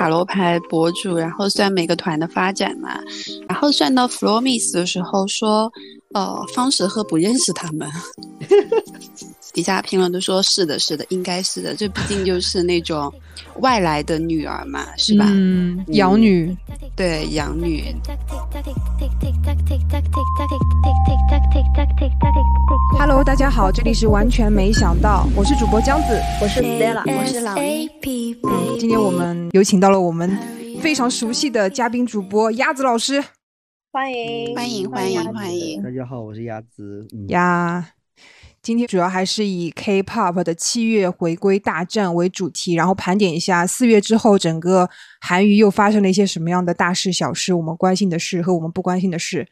[0.00, 2.98] 塔罗牌博主，然后算每个团的发展嘛，
[3.46, 5.70] 然后算到 Flormis 的时候说，
[6.14, 7.86] 呃，方时赫不认识他们。
[9.52, 13.12] 底下评论都说是的，是的，应该是的，这毕竟就是那种
[13.56, 15.26] 外来的女儿嘛，是吧？
[15.28, 16.56] 嗯，养女，
[16.96, 17.94] 对，养女。
[22.98, 27.86] Hello，大家好，这里是完全没想到，我是主播江子，我是 Stella，我是老倪。
[28.80, 30.38] 今天我们有请到了我们
[30.80, 33.22] 非常熟悉的嘉宾主播鸭子老师，
[33.92, 35.82] 欢迎，欢迎，欢迎，欢迎！
[35.82, 37.06] 大家好，我是鸭子。
[37.28, 37.92] 呀。
[38.62, 44.88] 今天主要还是以 K-pop 的七月回归大战为主题，然后盘点一下四月之后整个
[45.20, 49.46] 韩娱又发生了一些什么样的大事小事，我们关心的事和我们不关心的事。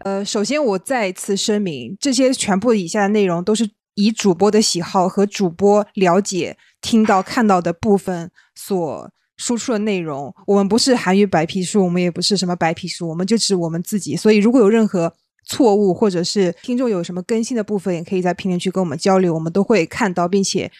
[0.00, 10.34] 呃，首先我再次声明，这些全部以下的内容都是以主播的喜好和主播了解、听到、看到的部分所输出的内容。
[10.46, 14.14] 我们不是韩娱白皮书，我们也不是什么白皮书，我们就指我们自己。
[14.14, 15.14] 所以如果有任何
[15.46, 20.70] 错误，或者是听众有什么更新的部分，也可以在评论区跟我们交流，我们都会看到并且，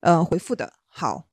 [0.00, 0.72] 呃，回复的。
[0.88, 1.24] 好，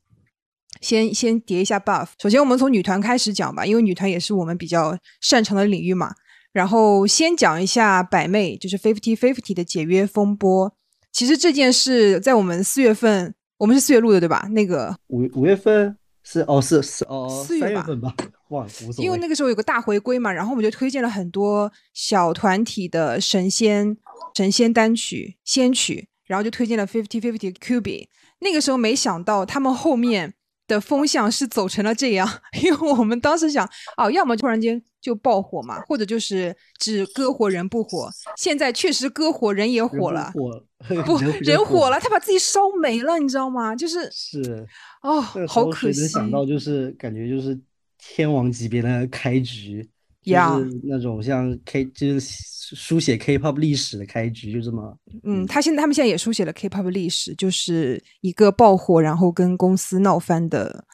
[0.80, 2.10] 先先叠一下 buff。
[2.22, 6.14] 首先，我们从女团开始讲吧，因为女团也是我们比较擅长的领域嘛。
[6.52, 10.74] 然后先讲一下百妹，就是 Fifty Fifty 的解约风波。
[11.12, 14.48] 其实这件事在我们四月份，我们是四月录的，对吧？
[14.52, 18.16] 那个五五月份是哦，是是哦，四月份吧。
[18.50, 18.66] 哇，
[18.98, 23.96] 因为那个时候有个大回归嘛，然后我们就推荐了很多小团体的神仙
[24.34, 28.10] 神仙单曲仙曲，然后就推荐了 Fifty Fifty Q B。
[28.40, 30.34] 那个时候没想到他们后面
[30.70, 32.26] 的风向是走成了这样，
[32.64, 38.10] 因为我们当时想，哦，要么突然间就爆火嘛，或者就是只歌火人不火。
[38.38, 40.64] 现在确实歌火人也火了，火
[41.06, 43.76] 不人火了，他把自己烧没了，你知道吗？
[43.76, 44.66] 就是是
[45.02, 46.08] 哦，好可惜。
[46.08, 47.60] 想到就是感觉就是。
[48.02, 49.86] 天王级别的开局，
[50.30, 54.98] 就是那种像 K，就是书写 K-pop 历史的开局，就这么。
[55.24, 60.86] 嗯，他现在他们现在也书写了 K-pop 历史，就是一个爆火，然后跟公司闹翻的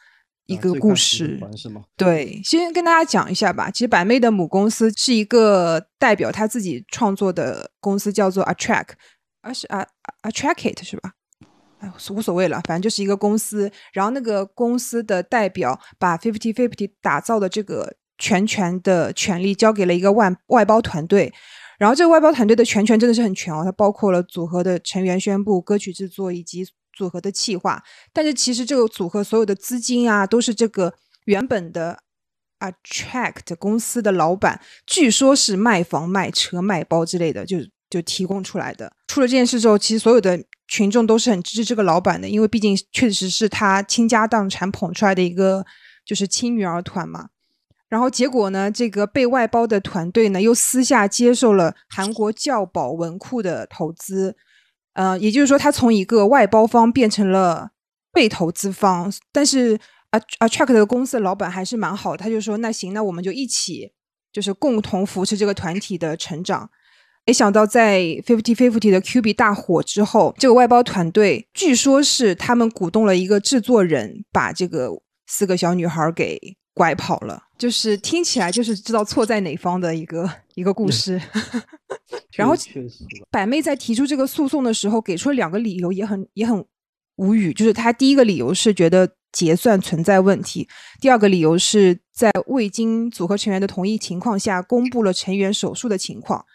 [0.45, 1.84] 一个故事，是吗？
[1.97, 3.69] 对，先跟大家讲一下吧。
[3.69, 8.90] 其实百媚的母公司是一个代表他自己创作的公司，叫做 Attract，
[9.41, 9.85] 而是啊
[10.24, 11.13] Attract 是吧？
[11.79, 13.69] 哎无所谓了，反正就是一个公司。
[13.91, 21.34] 然后那个公司的代表把 Fifty Fifty 打造的这个全权的权利交给了一个外外包团队。
[21.78, 27.84] 然后这个外包团队的全权真的是很全哦，它包括了组合的成员宣布、歌曲制作以及组合的企划。
[28.14, 30.94] 但是其实这个组合所有的资金啊，都是这个
[31.25, 32.00] 原本的
[32.59, 37.58] Attract 公司的老板，据说是卖房、卖车、卖包之类的，就
[37.90, 38.94] 就提供出来的。
[39.08, 40.44] 出了这件事之后，其实所有的。
[40.68, 45.64] 群众都是很支持这个老板的，因为毕竟确实是他倾家荡产捧出来的一个
[46.04, 47.28] 就是亲女儿团嘛。
[47.88, 54.35] 然后结果呢，这个被外包的团队呢又私下接受了韩国教保文库的投资，
[54.94, 57.69] 呃，也就是说他从一个外包方变成了
[58.12, 59.13] 被投资方。
[59.31, 59.79] 但是
[60.09, 63.91] 啊啊，Track 的公司的老板还是蛮好，他就说那行，那我们就一起
[64.34, 66.69] 就是共同扶持这个团体的成长。
[67.28, 74.90] 没想到，在 Fifty Fifty 的 Q B 大火之后，这个外包团队据说是他们鼓动了一个制作人，把这个
[75.25, 76.40] 四个小女孩给
[76.74, 77.44] 拐跑了。
[77.58, 81.22] 就是听起来就是知道错在哪方的一个 一个故事。
[82.36, 82.54] 然后，
[83.32, 86.66] 百妹在提出这个诉讼的时候，给出了两个理由，也很也很
[87.16, 87.54] 无语。
[87.54, 90.68] 就是他第一个理由是觉得结算存在问题，
[91.00, 96.46] 第二个理由是在未经组合成员的同意情况下，公布了成员手术的情况。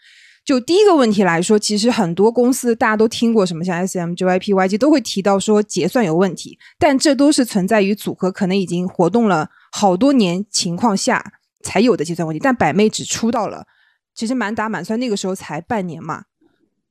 [0.43, 11.33] 就第一个问题来说，其实很多公司大家都听过什么，像 S M、JYP、YG 都会提到说结算有问题，但这都是存在于组合可能已经活动了好多年情况下
[11.63, 12.39] 才有的结算问题。
[12.39, 13.65] 但百媚只出道了，
[14.13, 16.25] 其实满打满算那个时候才半年嘛。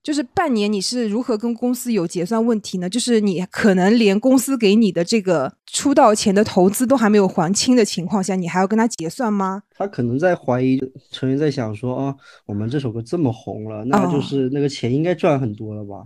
[0.02, 2.88] 就是半年，你是如何跟公司有结算问题呢？
[2.88, 9.62] 就是你可能连公司给你的这个出道前的投资都还没有还清的情况下，你还要跟他结算吗？
[9.76, 10.80] 他可能在怀疑，
[11.10, 12.16] 成员在想说啊，
[12.46, 16.02] 我们这首歌这么红了，那就是那个钱应该赚很多了吧？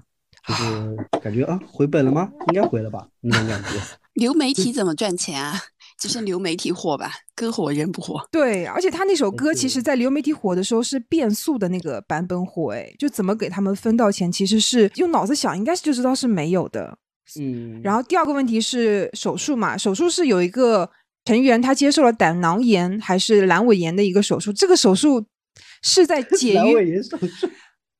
[0.49, 2.29] 就是感觉啊，回本了吗？
[2.49, 3.06] 应该回了吧？
[3.21, 3.69] 那种感觉。
[4.15, 5.55] 流媒体怎么赚钱啊？
[5.99, 8.20] 就是流媒体火吧，歌火人不火。
[8.31, 16.99] 对，而且他那首歌其实，在流媒体火的时候是变速的那个版本火，哎，就怎么给他们分到钱，其实是用脑子想，应该是就知道是没有的。
[17.41, 17.81] 嗯。
[17.82, 20.91] 然后第二个问题是手术嘛，手术是有一个
[21.25, 25.25] 成员他接受了胆囊炎还是阑尾炎的一个手术，这个手术
[25.82, 27.00] 是在 解约。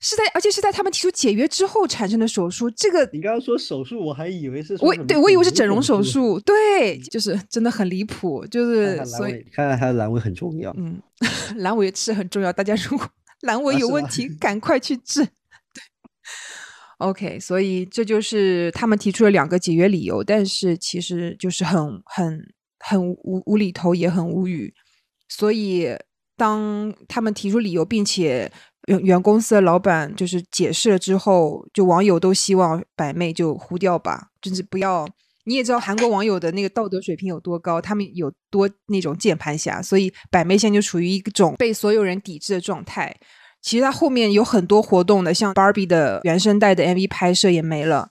[0.07, 2.71] 是在，而且是在他们提出解约之后产生的手术。
[2.73, 6.03] 这个你刚刚说手术，我还以为是我对我以为是整整容手。
[6.03, 10.71] 术，对，就是真的很离谱，就是所以看来他的阑尾很重要。
[10.77, 11.01] 嗯，
[11.57, 13.09] 阑尾是很重要，大家如果
[13.47, 15.25] 阑尾有问题，赶快去治。
[15.25, 15.31] 对
[16.99, 24.75] ，OK，所以这就是他们提出了两个解约理由，但是其实就是很很很无无厘头，也很无语。
[25.31, 25.89] 所以
[26.37, 28.53] 当他们提出理由，并且
[28.87, 35.09] 原原公司的老板就是解释了之后，就网友都希望百媚就糊掉吧，就是不要。
[35.47, 43.15] 你也知道韩国网友的那个道德水平有多高，他们有多那种键盘侠，所以百媚现在就处于一种被所有人抵制的状态。
[43.61, 48.09] 其实他后面有很多活动的，像 Barbie 的原声带的 MV 拍摄也没了。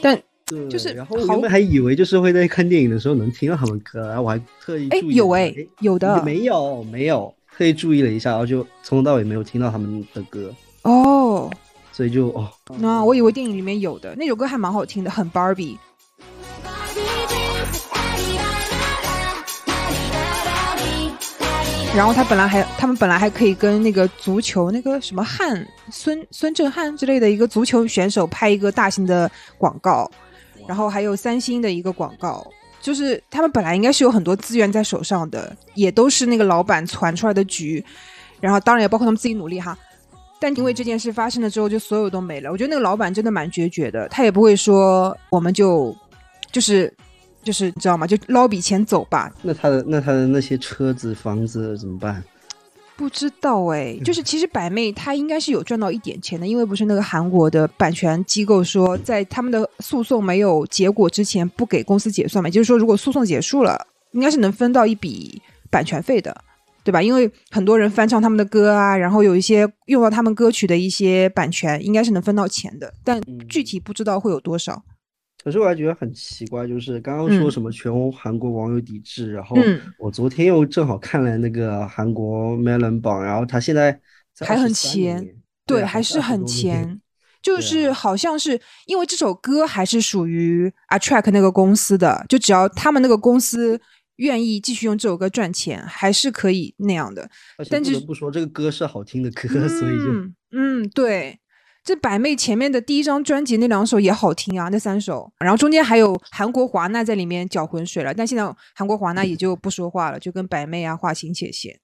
[0.00, 11.50] 但对，就是然后我好原本还以为就是会在看电影的时候能听到他们歌，然后我还特意哎注意了一下有哎有的没有没有特意注意了一下，然后就从头到尾没有听到他们的歌，哦，
[11.92, 15.76] 所以就哦，那我以为电影里面有的那首歌还蛮好听的，很 Barbie。
[21.94, 30.10] 然后他本来还，他们本来还可以跟那个足球那个什么汉孙孙正汉之类的一个足球选手拍一个大型的广告，
[30.72, 37.84] 然后还有三星的一个广告，就是他们本来应该是有很多资源在手上的，也都是那个老板传出来的局，
[38.40, 39.76] 然后当然也包括他们自己努力哈。
[40.40, 42.50] 但因为这件事发生了之后，就所有都没了。
[42.50, 45.94] 我觉得那个老板真的蛮决绝的，他也不会说我们就
[46.50, 46.90] 就是
[47.42, 48.06] 就是你知道吗？
[48.06, 52.24] 就捞笔钱走吧，那他的那他的那些车子房子怎么办？
[53.02, 66.44] 不知道哎，就是其实百媚她应该是有赚到一点钱的，因为不是那个韩国的版权机构说，在他们的诉讼没有结果之前不给公司结算嘛，也就是说如果诉讼结束了，应该是能分到一笔版权费的，
[66.84, 67.02] 对吧？
[67.02, 74.80] 因为很多人翻唱他们的歌啊，然后有一些用到他们歌曲的一些版权，应该是能分到钱的，但具体不知道会有多少。
[75.42, 84.00] 可是我还觉得很奇怪，就是刚刚说什么全韩国网友抵制，然后嗯我昨天又正好看了那个韩国 Melon 榜，然后他现在
[84.34, 85.34] 在还很23前名
[85.66, 86.40] 对，啊还是很。
[86.40, 87.00] 20多名前。
[87.42, 93.80] 就是啊好像是因为这首歌还是属于 Attract 那个公司的，就只要他们那个公司
[94.18, 97.28] 愿意继续用这首歌赚钱，还是可以那样的。
[97.68, 101.40] 但是不得不说，这个歌是好听的歌， 所以就嗯嗯，对。
[101.84, 108.44] 这百媚前面的第一张专辑那两首也好听啊，那三首，然后中间还有韩国华纳在里面搅浑水了，但现在
[108.74, 111.76] 韩国华纳也就不说话了，就跟百媚啊划清界限。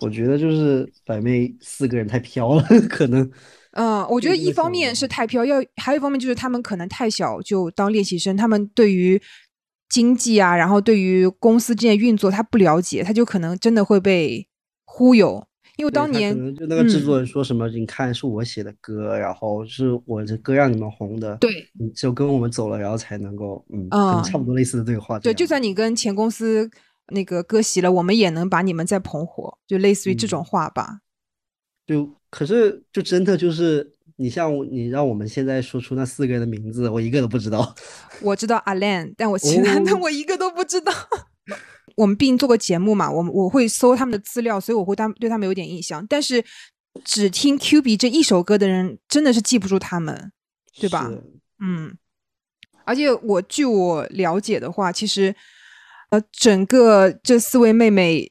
[0.00, 3.28] 我觉得就是百媚四个人太飘了， 可能
[3.72, 9.20] 嗯，我觉得一方面是太飘，要还有一方面就是他们可能太小就当练习生，他们对于
[9.88, 14.48] 经济啊，然后对于公司之间运作他不了解，他就可能真的会被
[14.84, 15.46] 忽悠。
[15.76, 23.90] 因为当年可能就那个制作嗯人说什么，你看是我写的歌，然后是我的歌让你们红的，对你只有跟我们走了，然后才能够，嗯，
[24.22, 26.70] 差不多类似的对话对，就算你跟前公司
[27.08, 31.00] 那个割席了，我们也能把你们再捧火，就类似于这种嗯话吧。
[31.86, 37.74] 就可是就真的就是你像你让我们现在说出那四个人的名字，我一个都不知道。
[38.22, 40.92] 我知道 Alan，但我其他的哦我一个都不知道。
[41.96, 46.04] 我们毕竟做过节目嘛，我我会搜他们的资料，所以我会他对他们有点印象。
[46.08, 46.44] 但是
[47.04, 50.32] 只听 Q B 这一首歌的人，真的是记不住他们，
[50.80, 51.10] 对吧？
[51.60, 51.96] 嗯，
[52.84, 55.34] 而且我据我了解的话，其实
[56.10, 58.26] 呃，整个这四位妹妹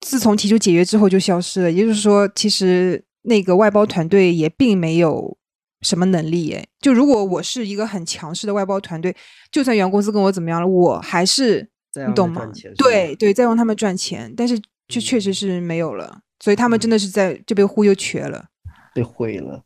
[0.00, 5.38] 自从提出解约之后就消失了，也就是说，其实那个外包团队也并没有
[5.80, 6.66] 什么能力哎。
[6.80, 9.14] 就如果我是一个很强势的外包团队，
[9.50, 14.58] 就算原公司跟我怎么样了，我还是你懂吗对对，再让他们赚钱，但是
[14.88, 18.46] 就确实嗯是没有了，所以他们真的是在就被忽悠瘸了。
[18.94, 19.62] 被毁了。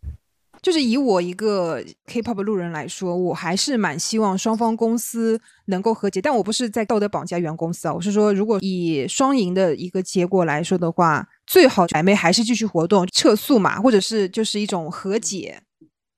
[0.62, 15.60] 就是以我一个 K-pop 路人来说，我还是蛮希望双方公司能够和解，但我不是在道德绑架原公司啊，我是说，如果以双赢的一个结果来说的话，最好百媚还是继续活动，撤诉嘛，或者是就是一种和解，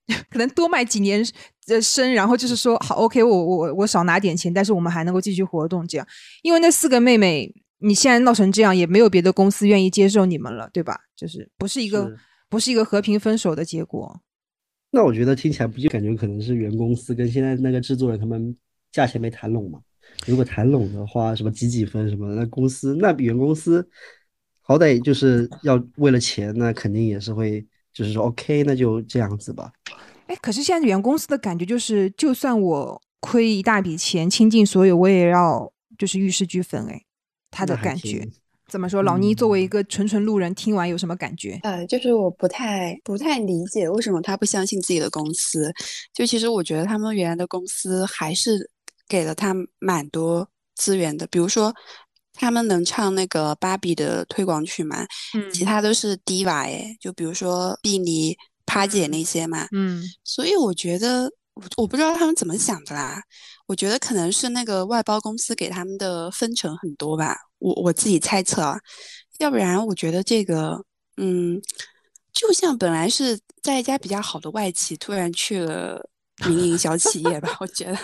[0.30, 1.24] 可能多卖几年
[1.66, 6.06] 的身，然后就是说好 OK，我我我少拿点钱，但是我们还能够继续活动，这样，
[6.42, 7.54] 因为那四个妹妹。
[7.80, 10.98] 你现在闹成这样，也没有别的公司愿意接受你们了，对吧？
[11.16, 14.20] 就是不是一个是不是一个和平分手的结果。
[14.90, 18.56] 那我觉得听起来不就感觉可能是原公司跟现在那个制作人他们
[18.90, 19.78] 价钱没谈拢嘛？
[20.26, 23.88] 如果谈拢的话，什么几几分什么的，那公司那比原公司
[24.60, 27.64] 好歹就是要为了钱，那肯定也是会
[27.98, 29.72] 就是说 OK，那就这样子吧。
[30.28, 36.86] 哎，可是现在原公司的感觉就是，就算我亏一大笔钱，倾尽所有，我也要就是玉石俱焚。
[36.86, 37.02] 哎，
[37.50, 38.24] 他的感觉，
[38.68, 39.02] 怎么说？
[39.02, 41.58] 老倪作为一嗯个纯纯路人，听完有什么感觉？
[41.64, 45.72] 呃，就是我不太不太理解为什么他不相信自己的公司。
[46.14, 48.70] 就其实我觉得他们原来的公司还是
[49.08, 51.74] 给了他蛮多资源的，比如说
[52.38, 55.04] 他们能唱那个芭比的推广曲嘛，
[55.34, 59.66] 嗯其他都是 diva 哎，就比如说碧妮、趴姐那些嘛。
[59.72, 63.20] 嗯所以我觉得，我我不知道他们怎么想的啦。
[63.66, 68.78] 我觉得可能是那个外包公司给他们的分成很多吧，我我自己猜测啊。
[69.38, 70.82] 要不然，我觉得这个，
[71.16, 71.60] 嗯，
[72.32, 76.08] 就像本来是在一家比较好的外企，突然去了
[76.46, 77.98] 民营小企业吧， 我觉得。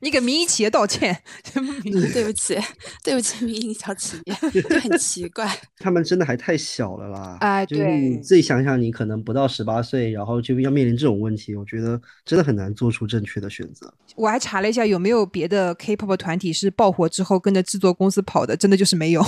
[0.00, 1.18] 你给民营企业道歉，
[1.54, 2.58] 对不起，
[3.02, 5.50] 对不起，民营小企业 就很奇怪。
[5.78, 7.38] 他们真的还太小了啦！
[7.40, 13.90] 哎就是你自己想想，你可能不到十八岁，然后就要面临这种问题，我觉得真的很难做出正确的选择。
[14.14, 18.54] 我还查了一下，有没有别的 K-pop 团体是爆火之后跟着制作公司跑的？
[18.54, 19.24] 真的就是没有，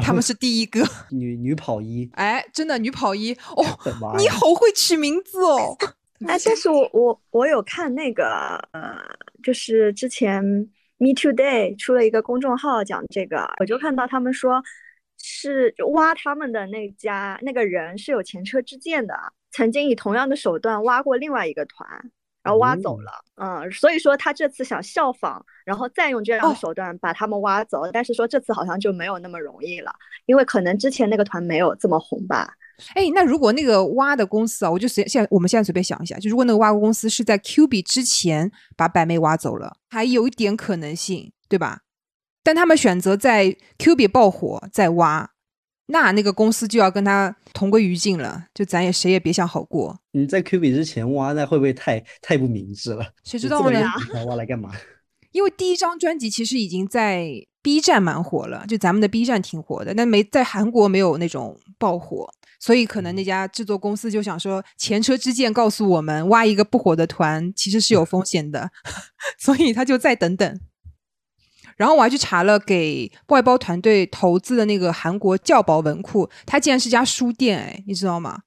[0.00, 0.82] 他们是第一个。
[1.10, 3.64] 女女跑一，哎，真的女跑一哦，
[4.16, 5.76] 你好会取名字哦。
[6.26, 8.98] 哎，但是我我我有看那个呃，
[9.42, 10.42] 就是之前
[10.98, 14.62] Me Today 出了一个公众号讲这个，我就看到他们说
[15.18, 19.14] 是挖他们的那家那个人是有前车之鉴的，
[19.50, 21.88] 曾经以同样的手段挖过另外一个团，
[22.42, 23.12] 然后挖走哦了。
[23.36, 29.92] 嗯，所以说他这次想效仿，然后再用这样哦的手段把他们挖走，但是说这次好像就没有那么容易了，
[30.26, 32.52] 因为可能之前那个团没有这么红吧。
[32.94, 41.80] 哎，那如果那个挖的公司啊，我就随现在我们现在随便想一下，就如果那个挖公司是在 Q B 之前把百媚挖走了，还有一点可能性，对吧？
[42.42, 45.30] 但他们选择在 Q B 爆火再挖，
[45.90, 49.98] 那那个公司就要跟他同归于尽了，就咱也谁也别想好过。
[50.12, 53.04] 你在 Q 比之前挖，那会不会太太不明智了？
[53.24, 53.80] 谁知道呢？
[54.26, 54.70] 挖来干嘛？
[55.32, 57.30] 因为第一张专辑其实已经在
[57.62, 62.28] B 站蛮火了，就咱们的 B 站挺火的，但没在韩国没有那种爆火，
[62.58, 68.70] 所以可能那家制作公司就想说前车之鉴告诉我们，挖一个不火的团其实是有风险的，
[69.38, 70.60] 所以他就再等等。
[71.80, 78.40] 然后我还去查了给外包团队投资的那个韩国教保文库，它竟然是家书店，哎，你知道吗？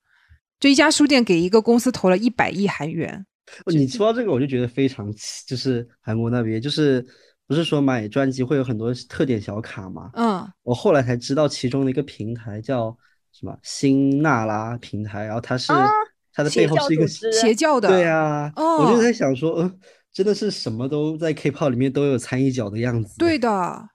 [0.59, 3.25] 就一家书店给一个公司投了一百亿韩元，
[3.65, 7.03] 你说到这个，我就觉得非常气，就是韩国那边，就是
[7.47, 10.11] 不是说买专辑会有很多特点小卡吗？
[10.13, 12.95] 嗯，我后来才知道其中的一个平台叫
[13.31, 15.89] 什么新娜拉平台，然后它是啊？
[16.35, 19.79] 它的背后是一个教邪教的，对啊，我就哦在想说，嗯，
[20.13, 23.17] 真的是什么都在 K-pop 里面都有掺一脚的样子。
[23.17, 23.89] 对的，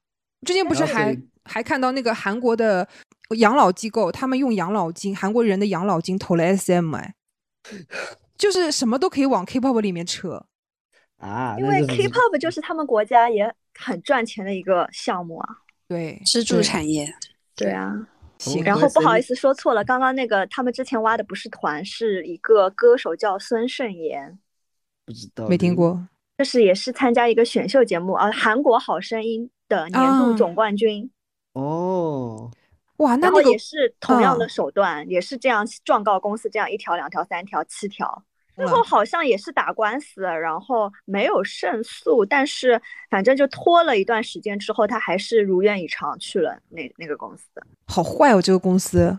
[0.44, 2.86] 之前不是还还看到那个韩国的
[3.36, 7.14] 养老机构，他们用养老金，韩国人的养老金投了 SM，哎，
[8.36, 10.44] 就是什么都可以往 K-pop 里面扯。
[11.18, 15.48] 啊，因为 K-pop 就是他们国家也很赚钱的一个项目啊。
[15.88, 17.12] 对，支柱产业，
[17.56, 17.92] 对啊，
[18.38, 24.38] 行然后不好意思说错了，刚刚那个他们之前挖的不是团，是一个歌手叫孙盛妍，
[25.08, 25.74] 不知道，没听。
[25.74, 25.98] 过。
[26.36, 31.10] 就是也是参加一个选秀节目啊，韩国好声音的年度啊总冠军，
[31.54, 32.50] 哦，
[32.98, 38.22] 哇，那那个也是同样的嗯手段，也是这样状告公司这样一条、两条、三条、七条。
[38.54, 47.44] 最后好像也是打官司，然后没有胜诉，但是反正就拖了一段时间之后，他还是如愿以偿去了那那个公司。
[47.86, 49.16] 好坏哦，这个公司。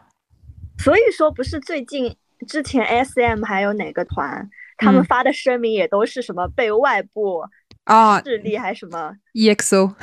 [0.77, 2.15] 所以说，不是最近
[2.47, 4.49] 之前 S M 还有哪个团，
[4.79, 7.43] 他们嗯发的声明也都是什么被外部
[7.83, 9.93] 啊势力还是什么？，EXO，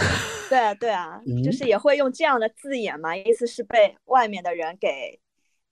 [0.48, 5.18] 对啊，对啊， 就嗯是也会用这样的字眼嘛，意思是被外面的人给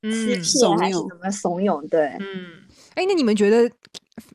[0.02, 1.88] 欺嗯骗怂恿还是怎么怂恿？
[1.88, 3.70] 对，嗯，哎，那你们觉得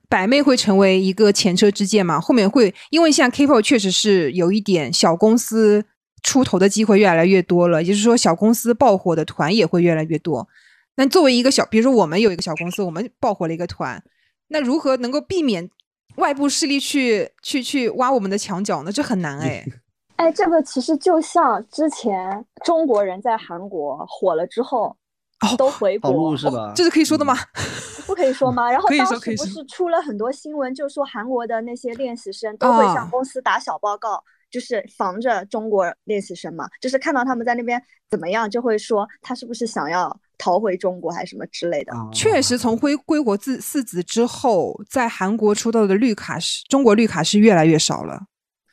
[0.08, 2.20] 百媚会成为一个前车之鉴吗？
[2.20, 5.86] 后面会，因为现在 K-pop 确实是有一点小公司
[6.24, 10.48] 出头的机会越来越多了，也就是说小公司爆火的团也会越来越多。
[10.96, 14.04] 那作为一个小，比如说我们有一个小公司，我们爆火了一个团，
[14.50, 15.70] 那如何能够避免
[16.18, 18.92] 外部势力去去去挖我们的墙角呢？
[18.92, 19.66] 这很难哎。
[20.18, 24.94] 哎，这个其实就像之前中国人在韩国火了之后
[25.40, 26.74] 哦都回国路，是吧？
[26.76, 27.34] 这是可以说的吗？
[28.06, 28.70] 不可以说吗？
[28.70, 41.94] 然后当时不是出了很多新闻，就说韩国的那些练习生都会啊向公司打小报告，就是防着中国练习生嘛，就是看到他们在那边怎么样，就会说他是不是想要逃回中国还是什么之类的。
[41.94, 48.24] 啊确实，从归归国自四子之后，在韩国出道的绿卡是中国绿卡是越来越少了。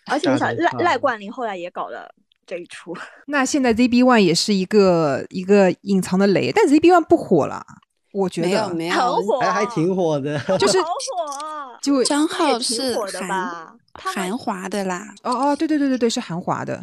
[0.07, 2.09] 而且你想，赖赖冠霖后来也搞了
[2.47, 7.67] 这一出， 那现在 ZB One 也是一个一个隐藏的雷，但 ZB One 不火了，
[8.13, 13.75] 我觉得没有没有，很火，还还挺火的，就是好火，就张浩是火的韩吧？
[13.99, 16.83] 韩华的啦，哦哦，对对对对对，是韩华的。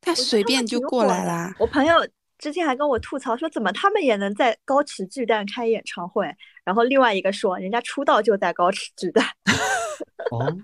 [0.00, 1.54] 他随便就过来啦。
[1.58, 1.94] 我朋友
[2.38, 6.26] 之前还跟我吐槽说，怎么他们也能在高驰巨蛋开演唱会？
[6.64, 9.24] 然后另外一个说，人家出道就在高驰巨蛋。
[10.32, 10.56] 哦，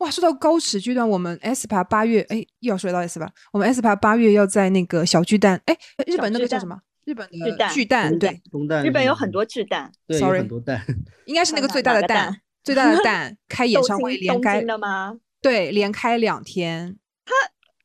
[0.00, 6.78] 哇，说到高驰巨蛋，我们 aespa 八月哎又要说到 aespa，我们 aespa 八月要在那个小巨蛋，哎，日本那个叫什么？
[7.04, 8.40] 日本的巨蛋巨蛋，对，
[8.84, 10.84] 日本有很多巨蛋，对，有 Sorry 很多蛋，
[11.24, 15.16] 应该是那个最大的蛋蛋，最大的 蛋开演唱会连开京，的吗？
[15.40, 16.96] 对，连开两天，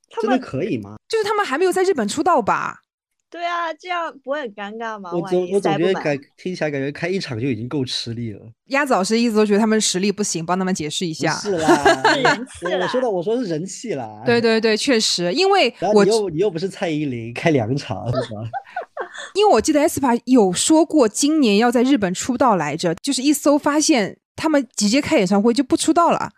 [0.10, 0.96] 他他们可以吗？
[1.08, 2.82] 就是他们还没有在日本出道吧？
[3.30, 5.12] 对啊，这样不会很尴尬吗？
[5.12, 8.40] 我总我总觉得感听起来感觉开一场就已经够吃力了。
[8.66, 11.34] 鸭子老师一直都觉得他们实力不行，帮他们解释一下。
[11.38, 14.22] 是 啦，人气啦我我说的我说是人气啦。
[14.24, 18.42] 对对对，确实，因为我你又你又不是蔡依林，开两场是吧？
[19.34, 26.32] 因为我记得 aespa 有说过今年要在日本出道来着，就是一搜发现他们直接开演唱会就不出道了。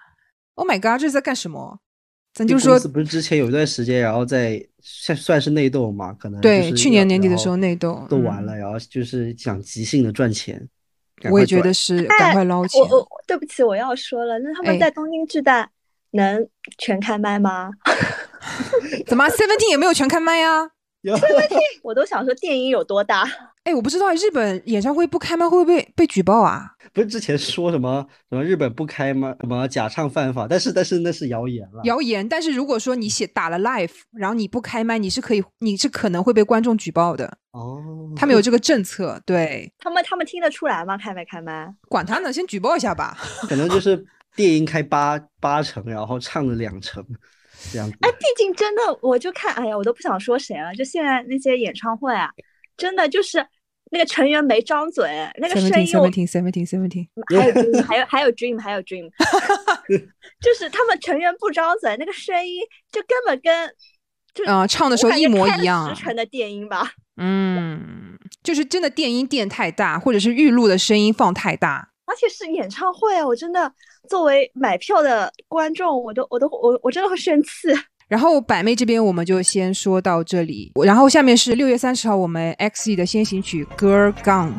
[0.55, 1.79] Oh my god，这是在干什么？
[2.33, 10.67] 咱就说不是之前有一段时间，然后在算算是内斗嘛，可能对，去年年底的时候内斗嗯斗完了，然后就是想即兴的赚钱。
[11.31, 12.81] 我也觉得是赶快捞钱。
[12.81, 15.69] 我我对不起，我要说了，那他哎们在东京巨蛋
[16.11, 16.45] 能
[16.77, 17.71] 全开麦吗？
[19.07, 20.71] 怎么 Seventeen 也没有全开麦啊？
[21.11, 21.15] 有
[21.83, 23.23] 我都想说电音有多大。
[23.63, 26.71] 哎，我不知道日本演唱会不开麦会不会被被举报啊？
[26.93, 29.35] 不是之前说什么什么日本不开吗？
[29.41, 30.47] 什么假唱犯法？
[30.47, 31.81] 但是但是那是谣言了。
[31.83, 32.27] 谣言。
[32.27, 37.37] 但是如果说你写打了 live，然后你不开麦，你是可以，你是可能会被观众举报的。
[37.51, 37.81] 哦，
[38.15, 40.97] 他们有这个政策，对， 他们他们听得出来吗？
[40.97, 41.71] 开没开麦？
[41.87, 43.17] 管他呢，先举报一下吧。
[43.47, 44.03] 可能就是
[44.35, 47.03] 电音开八八成，然后唱了两成
[47.71, 47.97] 这样子。
[48.01, 50.73] 哎，毕竟真的，我就看，哎呀，我都不想说谁了。
[50.75, 52.29] 就现在那些演唱会啊，
[52.77, 53.45] 真的就是
[53.91, 57.07] 那个成员没张嘴，那个声音我 Seventeen Seventeen Seventeen，
[57.37, 59.09] 还有 dream，还有还有 dream，还有 dream，
[60.41, 63.71] 就是他们成员不张嘴，那个声音就根本跟
[64.33, 66.03] 就呃，唱的时候一模一样十。
[66.03, 66.91] 成的电音吧。
[67.17, 71.91] 嗯，就是真的电音电太大，或者是预录的声音放太大。
[72.07, 73.25] 而且是演唱会啊！
[73.25, 73.71] 我真的
[74.05, 77.49] 作为买票的观众，我都我都我我真的会生气。
[78.07, 84.51] 然后百妹这边我们就先说到这里，然后下面是六月三十号我们 XE 的先行曲《Girl Gone》。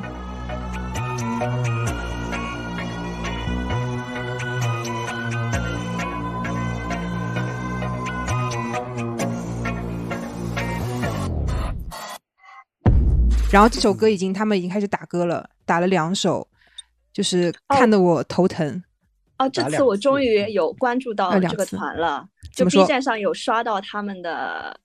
[13.52, 16.46] 然后这首歌已经他们已经开始打歌了，打了两首，
[17.12, 18.82] 就是看得我头疼。
[19.38, 24.78] 哦，这次我终于有关注到这个团了，就 B 站上有刷到他们的，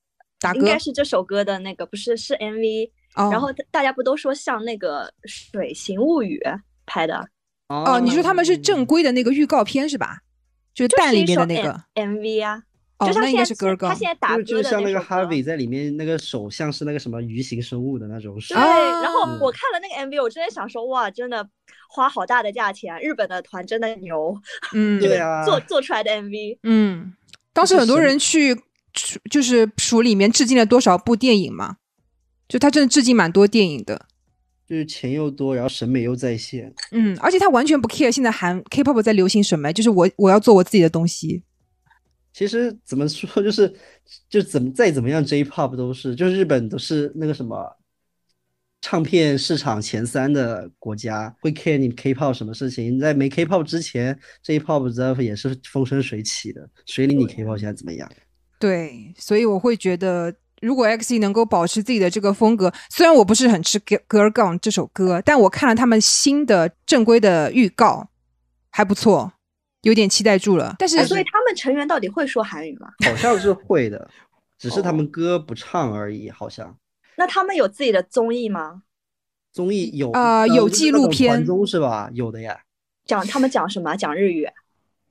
[0.55, 6.39] 应该是这首歌的那个，不是是 MV，、哦，然后大家不都说像那个《水形物语》
[6.85, 7.25] 拍的，
[7.69, 10.17] 哦，你说他们是正规的那个预告片是吧？
[10.73, 11.83] 就是蛋里面的那个。
[11.95, 12.63] MV 啊，
[12.97, 14.07] 哦就，是他现在那应该是 Girl 他现。
[14.07, 21.45] 在打就歌的就像那个首歌 Harvey 在里面那个手像是那个什么鱼形生物的那种手对，，然后嗯我看了那个 MV，我真的想说，哇，真的
[21.91, 24.33] 花好大的价钱啊，日本的团真的牛，
[24.73, 26.59] 嗯，对啊，做做出来的 MV。
[26.63, 27.13] 嗯，
[27.51, 28.55] 当时很多人去
[28.93, 31.77] 数就是数里面致敬了多少部电影嘛，
[32.47, 34.07] 就他真的致敬蛮多电影的。
[34.67, 36.73] 就是钱又多，然后审美又在线。
[36.91, 41.43] 嗯，而且他完全不 care 现在韩 K-pop 在流行什么，就是我我要做我自己的东西。
[42.31, 43.73] 其实怎么说，就是
[44.29, 47.77] 就怎么再怎么样，J-pop 都是，就是日本都是那个什么
[48.81, 52.99] 唱片市场前三的国家，会 care 你 K-pop 什么事情。
[52.99, 56.67] 在没 K-pop 之前，J-pop 在也是风生水起的。
[56.85, 58.09] 谁理你 K-pop 现在怎么样？
[58.59, 68.09] 对，所以我会觉得，如果 XE 能够保持自己的这个风格，虽然我不是很吃《Girl Girl Gone》这首歌，但我看了他们新的正规的预告，
[68.71, 69.33] 还不错，
[69.83, 70.75] 有点期待住了。
[70.79, 72.87] 但是哎所以他们成员到底会说韩语吗？
[73.05, 74.09] 好像是会的，
[74.57, 76.75] 只是他哦们歌不唱而已，好像。
[77.17, 78.83] 那他们有自己的综艺吗？
[79.51, 82.09] 综艺有呃有纪录片团综是吧？
[82.13, 82.57] 有的呀。
[83.05, 83.95] 讲他们讲什么？
[83.95, 84.47] 讲日语。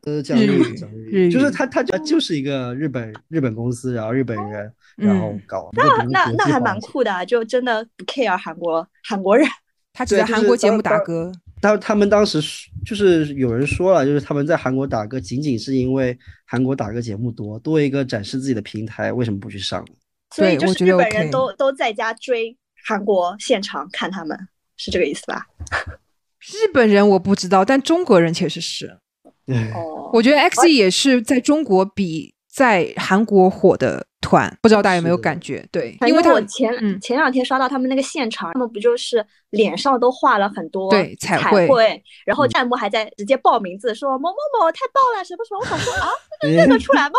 [0.03, 7.05] 呃，讲日日语讲日日语就是他他就就是一个日本日本公司，然后日本人，然后嗯搞那那那还蛮酷。
[7.05, 9.47] 的啊，就真的不 care 韩国韩国人。
[9.93, 11.31] 他只在韩国节目打歌。
[11.61, 19.93] 他他们当时说就是有人说了，就是他们在韩国打歌，仅仅是因为韩国打歌节目多，多一个展示自己的平台，为什么不去上呢？
[20.35, 24.39] 所以我觉得就是日本人都都在家追韩国现场看他们，
[24.77, 25.47] 是这个意思吧？
[26.41, 28.99] 日本人我不知道，但中国人确实是。
[29.75, 35.65] 哦，我觉得 XE 也是在中国比在韩国火的团，不知道大家有没有感觉？
[35.71, 46.09] 对，因为他们正我前、嗯前两天刷到他们那个现场，他们不就是脸上都画了很多对彩彩绘然后嗯弹幕还在直接报名字说某某某太棒了什么什么，我想说啊，
[46.43, 47.15] 认得出来吗？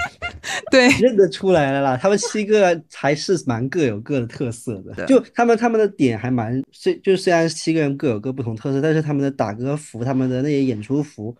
[0.72, 4.82] 对认得出来了啦，他们七个还是蛮各有各的特色。
[4.82, 11.36] 的就他们他们的点还蛮，虽就虽然七个人各有各不同特色，但是他们的打歌服、他们的那些演出服，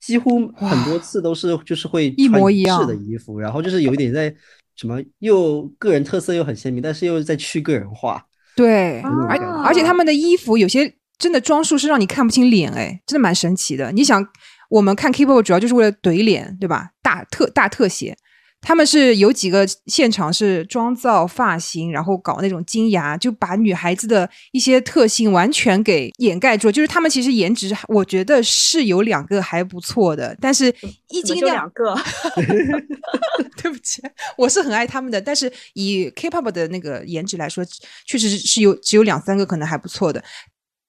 [0.00, 4.34] 几乎很多次都是就是会一模一样的衣服，然后就是有一点在
[4.74, 8.24] 什么又个人特色又很鲜明，但是又在去个人化。
[8.54, 13.90] 对，而感而且他们的衣服有些真的装束是让你看不清脸，哎，真的蛮神奇的。
[13.92, 14.26] 你想，
[14.70, 16.90] 我们看 K-pop 主要就是为了怼脸，对吧？
[17.02, 18.16] 大特大特写，
[18.66, 26.68] 他们是有几个现场是妆造、发型，然后搞那种金牙，就把女孩子的一些特性完全给掩盖住。
[26.72, 30.66] 就是他们其实颜值，我觉得是有两个还不错的，但是
[31.10, 31.94] 一斤两两个？
[33.62, 34.02] 对不起，
[34.36, 37.64] 我是很爱他们的，但是以 K-pop 的那个颜值来说，
[38.04, 40.20] 确实是是有只有两三个可能还不错的。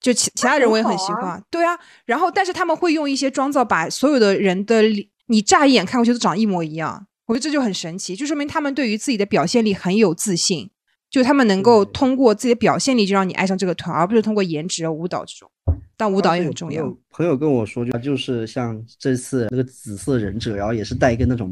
[0.02, 1.78] 就其其他人我也很喜欢，对啊。
[2.06, 10.70] 然后，但是他们会用一些妆造把所有的人的脸，你乍一眼看过去都长一模一样，我觉得这就很神奇，就说明他们对于自己的表现力很有自信，
[11.10, 15.52] 就他们能够通过自己的表现力就让你爱上这个团，而不是通过颜值和舞蹈这种。
[16.00, 16.86] 但舞蹈也很重要。
[17.10, 21.52] 朋友跟我说，就就是像这次那个紫色忍者，然后也是戴一个那种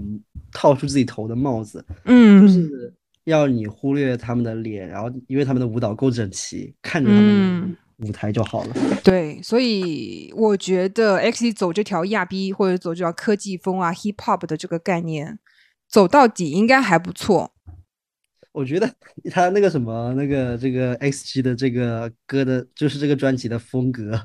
[0.54, 8.76] 套住自己头的帽子，嗯就嗯，是要你忽略他们的脸，然后因为他们的舞蹈够整齐，看着他们舞台就好了。
[9.04, 15.40] 对，所以我觉得 X 走这条亚逼或者走这条科技风啊、hip hop 的这个概念，
[15.90, 17.52] 走到底应该还不错。
[18.52, 18.90] 我觉得
[19.32, 24.18] 他那个什么那个这个 XG 的这个歌的，就是这个专辑的风格，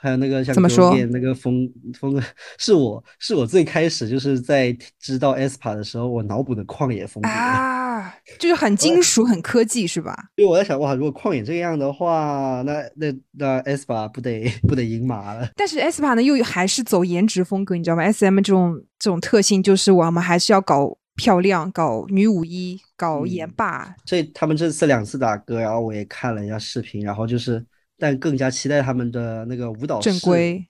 [0.00, 2.22] 还有那个像怎么说那个风风格，
[2.58, 7.28] 是我是我最开始就是在知道 aespa 的时候，我脑补的旷野风格。
[7.28, 10.16] 啊，就是很金属、很科技，是吧？
[10.36, 15.50] 因为我在想，哇，如果旷野这个样的话，那那那 aespa 不得 不得赢麻了。
[15.56, 23.94] 但是 aespa 呢，又还是走颜值风格，你知道吗？SM 这种这种特性，就是我们还是要搞漂亮，搞女舞衣，搞颜嗯霸。
[24.04, 27.64] 这他们这次两次打歌，然后我也看了一下视频，然后就是，
[27.98, 30.66] 但更加期待他们的那个舞蹈正规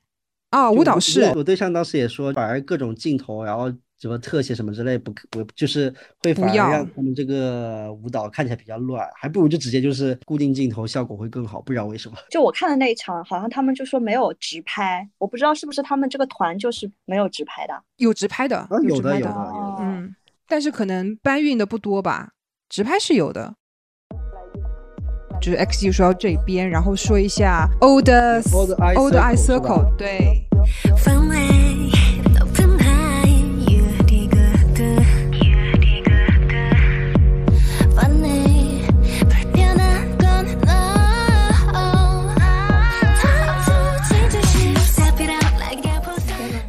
[0.51, 11.63] 啊，就舞蹈室我对象当时也说，反而各种镜头，然后什么特写什么之类，不不就是会反而不要让他们这个舞蹈看起来比较乱，还不如就直接就是固定镜头，效果会更好。
[11.63, 12.17] 不知道为什么。
[12.29, 17.83] 就我看的那一场，好像他们就说没有直拍，我不知道是不是他们这个团就是没有直拍的。
[17.97, 19.84] 有直拍的，啊，有的有的，有的。
[20.47, 22.31] 但是可能搬运的不多吧，
[22.69, 23.55] 直拍是有的，
[25.41, 30.47] 就是 XU 说到这边，然后说一下 old old eye circle 对。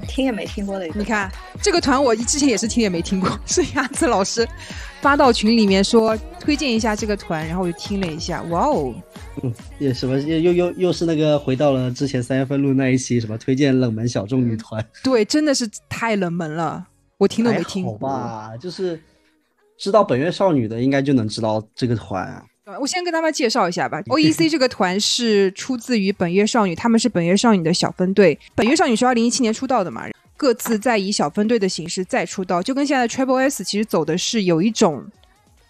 [0.07, 1.29] 听也没听过的，你看。
[1.65, 4.47] 这个团，我之前也是听也没听过， 是鸭子老师
[5.01, 8.93] 发到群里面说推荐一下这个团，然后我就听了一下，哇哦，
[9.41, 16.85] 嗯也什么又又又又是那个回到了之前三月份录那一期什么推荐冷门小众女团，对，真的是太冷门了，
[17.17, 17.97] 我听都没听过。
[17.97, 18.51] 吧？
[18.61, 19.01] 就是
[19.79, 22.45] 知道本月少女的应该就能知道这个团啊。
[22.65, 24.01] 呃我先跟他们介绍一下吧。
[24.07, 28.37] O.E.C 这个团是出自于本月少女，他们是本月少女的小分队。
[28.53, 30.03] 本月少女是二零一七年出道的嘛，
[30.37, 35.05] 各自再以小分队的形式再出道，就跟现在 Triple S 其实走的是有一种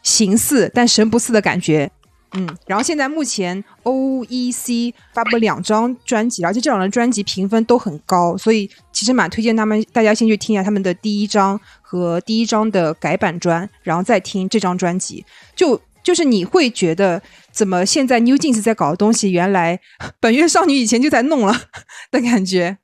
[0.04, 1.91] 形似但神不似的感觉。
[2.38, 15.23] 嗯，然后现在目前 O.E.C 发布两张专辑，而且这两张专辑评分都很高，所以其实蛮推荐他们，大家先去听一下他们的第一张和第一张的改版专，然后再听这张专辑。
[15.56, 17.21] 就就是你会觉得，
[17.54, 19.80] 怎么现在 New Jeans 在搞的东西，原来
[20.19, 21.54] 本月少女以前就在弄了
[22.12, 22.80] 的感觉。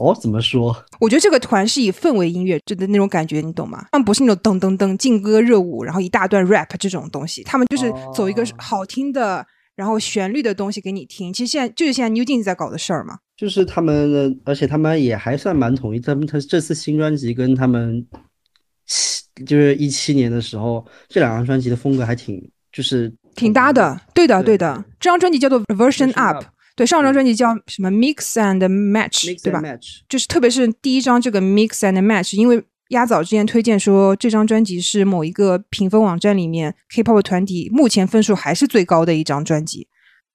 [0.00, 0.76] 哦，怎么说？
[1.00, 3.86] 我觉得这个团是以氛围音乐的那种感觉，你懂吗？
[3.92, 11.32] 他们不是那种噔噔噔劲歌热舞，然后一大段 rap 这种东西，他们就是走一个哦好听的，然后旋律的东西给你听。
[11.32, 13.18] 其实现在就是现在 New Jeans 在搞的事儿嘛。
[13.36, 16.00] 就是他们的，而且他们也还算蛮统一。
[16.00, 18.04] 他们他这次新专辑跟他们
[18.86, 24.84] 七就是一七年的时候，这两张专辑的风格还挺就是挺搭的，对的，对对的。
[24.98, 26.44] 这张专辑叫做 Version Up，Up
[26.78, 29.98] 对，上张专辑叫什么 Mix and Match，mix 对 and 吧？match。
[30.08, 39.88] 就是特别是第一张这个 Mix and Match，因为鸭早之前推荐说这张专辑是某一个评分网站里面 K-pop 团体目前分数还是最高的一张专辑，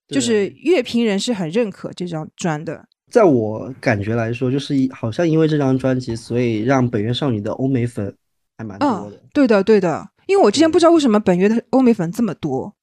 [0.10, 2.86] 就是乐评人是很认可这张专的。
[3.10, 8.13] 在我感觉来说，就是一好像因为这张专辑，所以让本月少女的欧美粉
[8.58, 12.75] 还蛮多嗯的。，对的，对的，因为我之前不知道为什么本月的欧美粉这么多，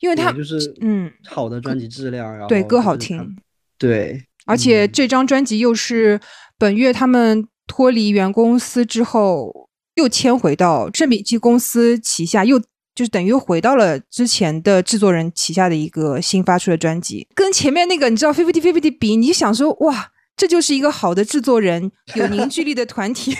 [0.00, 3.36] 因为他就是嗯好的专辑质量，然后对歌好听，
[3.78, 6.20] 对，而且嗯这张专辑又是
[6.58, 12.58] 本月他们脱离原公司之后又迁回到正比基公司旗下，又
[12.94, 23.36] 就是等于又回到了之前的制作人旗下的一个新发出的专辑，跟前面那个你知道 Fifty Fifty 比，你就想说哇，这就是一个好的制作人，有凝聚力的团体。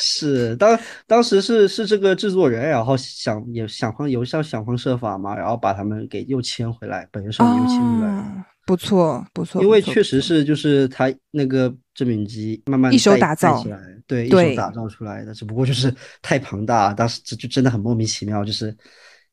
[0.00, 18.68] 是当当时是是这个制作人，然后想也想方有想想方设法嘛，然后把他们给又签回来，本月少女又签回来不错不错，因为确实是，就是他那个郑敏基慢慢一手打造带起来，对，一手打造出来的，只不过就是 太庞大，当时这就真的很莫名其妙，就是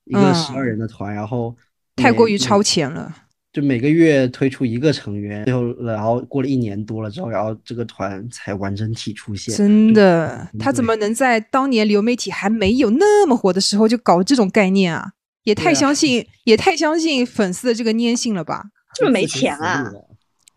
[0.05, 1.55] 一个十嗯二人的团，然后
[1.97, 3.13] 太过于超前了。
[3.55, 15.13] 就每个月推出一个成员，最后然后过了一年多了之后，然后这个团才完整体出现，真的，他怎么能在当年流媒体还没有那么火的时候就搞这种概念啊？
[15.43, 18.61] 也太相信，也太相信粉丝的这个粘性了吧？
[18.93, 19.89] 这么没钱啊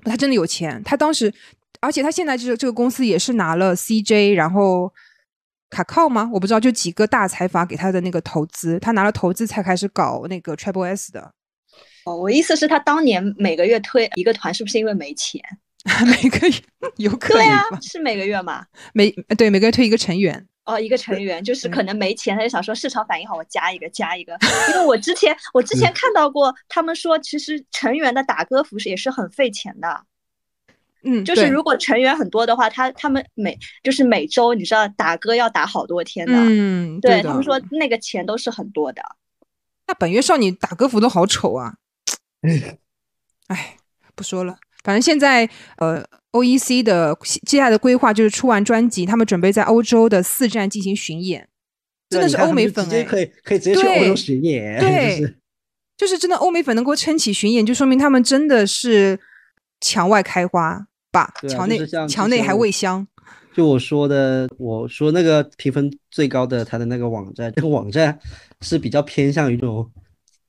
[0.03, 1.33] 他真的有钱，他当时，
[1.81, 4.93] 而且他现在这个这个公司也是拿了 CJ，然后
[5.71, 6.29] 卡靠吗？
[6.33, 11.33] 我不知道，就几个大财阀给他的那个投资，他拿了投资才开始搞那个 Triple S 的，
[12.05, 15.43] 哦，我意思是，他当年每个月推一个团，是不是因为没钱？
[16.07, 16.55] 每个月
[16.97, 18.67] 有可能对啊，是每个月嘛。
[18.93, 24.37] 每对每个月推一个成员，哦，一个成员就是可能没钱，他就想说市场反应好，我加一个加一个。
[24.71, 30.03] 因为我之前我之前看到过，他们说其实成员的打歌服是也是很费钱的，
[31.05, 39.01] 嗯，就是如果成员很多的话，他他们每就是每周你知道打歌要打好多天的，嗯，的对他们说那个钱都是很多的。
[39.87, 41.75] 那本月少女打歌服都好丑啊！
[43.49, 43.77] 哎，
[44.15, 51.49] 不说了，反正现在呃，O.E.C 的接下来的规划就是出完专辑，他们准备在欧洲的四站进行巡演，
[52.11, 55.39] 真的是欧美粉哎，们就直接可以可以直接去欧洲巡演，对 就是。
[55.99, 59.19] 就是真的欧美粉能够撑起巡演，就说明他们真的是
[59.81, 63.05] 墙外开花吧，对啊墙内就是墙内还未香。
[63.53, 68.17] 就我说的，我说那个评分最高的他的那个网站，这个网站
[68.61, 69.91] 是比较偏向于这种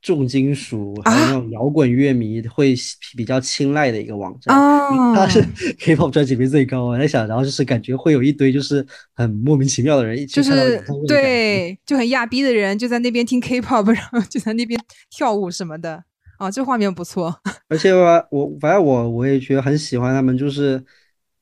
[0.01, 2.73] 重金属还有啊那种摇滚乐迷会
[3.17, 4.55] 比较青睐的一个网站。
[4.57, 5.41] 哦，它 是
[5.79, 16.03] K-pop 专辑评最高，我在想，然后就是感觉会有一堆就是很莫名其妙的人一起就是对，就很亚逼的人就在那边听 K-pop，然后就在那边跳舞什么的。
[16.37, 17.37] 啊，这画面不错。
[17.67, 20.81] 而且我我反正我我也觉得很喜欢他们，就是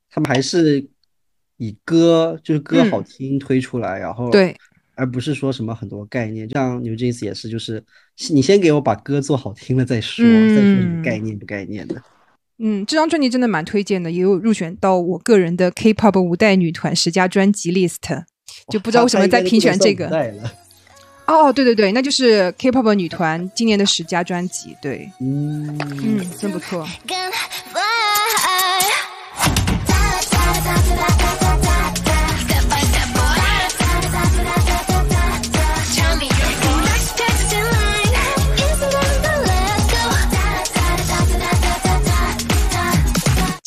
[0.09, 0.83] 他们还是
[1.57, 4.57] 以歌就是歌好嗯听推出来，然后对，
[4.97, 7.83] 而不是说什么很多概念，像 New Jeans 也是，就是
[8.31, 12.01] 你先给我把歌做好听了再说，再说什么概嗯念不概念的。
[12.59, 18.23] 嗯，这张专辑真的蛮推荐的，也有入选到我个人的 K-pop 五代女团十佳专辑 list。
[18.71, 20.09] 就不知道为什么在评选这个。
[21.27, 26.87] 哦，对对对，那就是 K-pop 女团今年的十佳专辑，对，嗯嗯，真不错。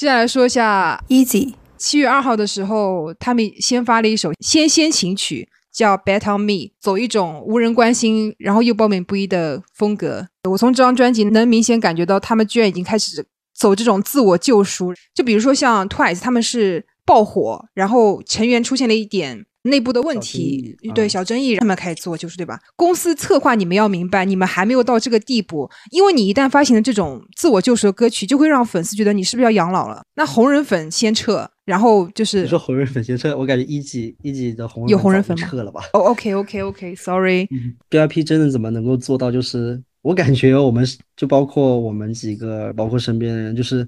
[0.00, 10.26] 接下来说一下 Easy，七月二号的时候，他们先发了一首先先行曲，叫《Bet on Me》，走一种无人关心，然后又褒贬不一的风格。
[10.48, 14.94] 我从这张专辑能明显感觉到，他们居然已经开始走这种自我救赎。
[15.14, 22.58] 就比如说像 Twice，他们是爆火，然后成员出现了一点内部的问题议，对啊小争议，他们开始自我救赎，对吧？
[22.76, 30.02] 公司策划你们要明白，你们还没有到这个地步，因为你一旦发行了这种自我救赎的歌曲，就会让粉丝觉得你是不是要养老了？
[30.14, 35.82] 那红人粉先撤，然后就是你说红人粉先撤，我感觉一级一级的红有红人粉吗撤了吧？
[35.92, 37.46] 哦，OK OK OK，Sorry，、
[37.90, 39.30] BIP 真的怎么能够做到？
[39.30, 43.86] 就是我感觉我们就包括我们几个，包括身边的人，就是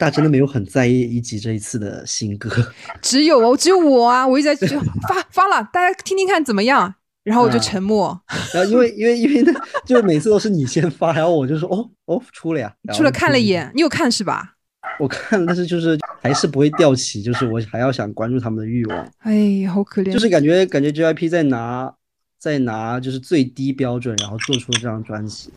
[0.00, 2.50] 大家真的没有很在意一级这一次的新歌。
[3.02, 6.94] 只有哦，只有我啊，我一直在就 发发了，大家听听看怎么样？
[7.22, 8.18] 然后我就啊沉默，
[8.54, 9.52] 然后因为因为因为那
[9.84, 14.54] 就是每次都是你先发，然后我就说哦哦出了呀，出了看了一眼，你有看是吧？
[14.98, 21.92] 我看了，但是就是还是不会吊起，就是我还要想关注他们的欲望，哎呀，好可怜，就是感觉感觉 JYP 在拿
[22.38, 25.50] 在拿就是最低标准，然后做出了这张专辑。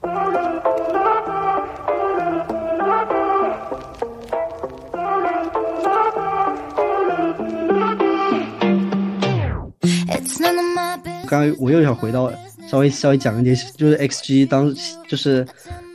[11.27, 12.31] 刚刚我又想回到
[12.67, 14.73] 稍微稍微讲一点，就是 XG 当
[15.07, 15.45] 就是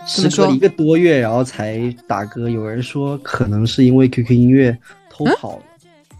[0.07, 2.49] 时隔一个多月，然后才打歌。
[2.49, 4.77] 有人说可能是因为 QQ 音乐
[5.11, 5.61] 偷跑、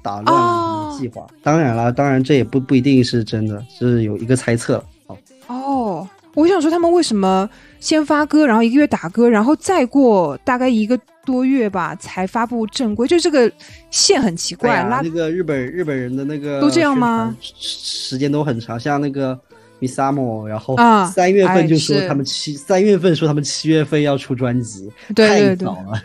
[0.03, 1.27] 打乱了他们的计划。
[1.43, 4.83] 当然了，当然这也不不一定是真的，是有一个猜测。
[5.07, 5.17] 好，
[5.47, 7.49] 哦，我想说他们为什么
[7.81, 13.53] 先发歌，然后一个月打歌，然后再过大概一个多月吧才发布正规，就这个
[13.91, 18.17] 线很奇怪，拉那个日本日本人的那个都这样吗时？
[18.17, 19.39] 间都很长，像那个
[19.79, 26.03] Misamo，然后啊三月份就哎说他们七、三月份说他们七月份要出专辑，太对对对早了。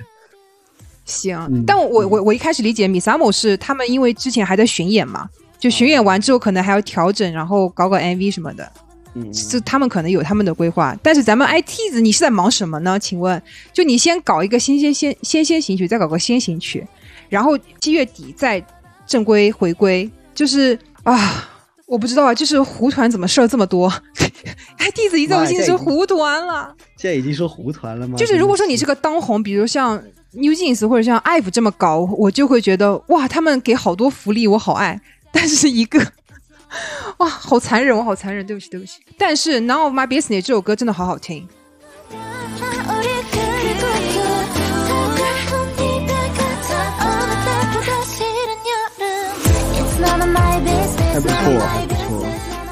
[1.05, 8.92] 行，嗯但我我我我一开始理解米萨姆是他们因为之前还在巡演嘛，就巡演完之后可能还要调整，然后搞搞 MV 什么的，嗯，
[9.34, 10.97] 是他们可能有他们的规划。
[11.02, 12.97] 但是咱们 IT 子你是在忙什么呢？
[12.99, 16.86] 请问，就你先搞一个先先先先先行曲，再搞个先行曲，
[17.30, 18.65] 然后七月底再
[19.06, 21.49] 正规回归，就是啊。
[21.86, 23.91] 我不知道啊，就是胡团怎么事儿这么多？
[24.80, 26.73] IT 子一在我心里是胡团了。
[26.97, 28.17] 现在已经说胡团了吗？
[28.17, 34.99] 就是如果说你是个当红，比如像 New Jeans 或者像 IVE 这么搞，我就会觉得哇，他们给好多福利，我好爱。
[35.32, 35.99] 但是一个
[37.17, 38.99] 哇，好残忍，我好残忍，对不起，对不起。
[39.17, 41.47] 但是《None of My Business》这首歌真的好好听，
[51.13, 51.36] 还不错，
[51.88, 52.25] 不错。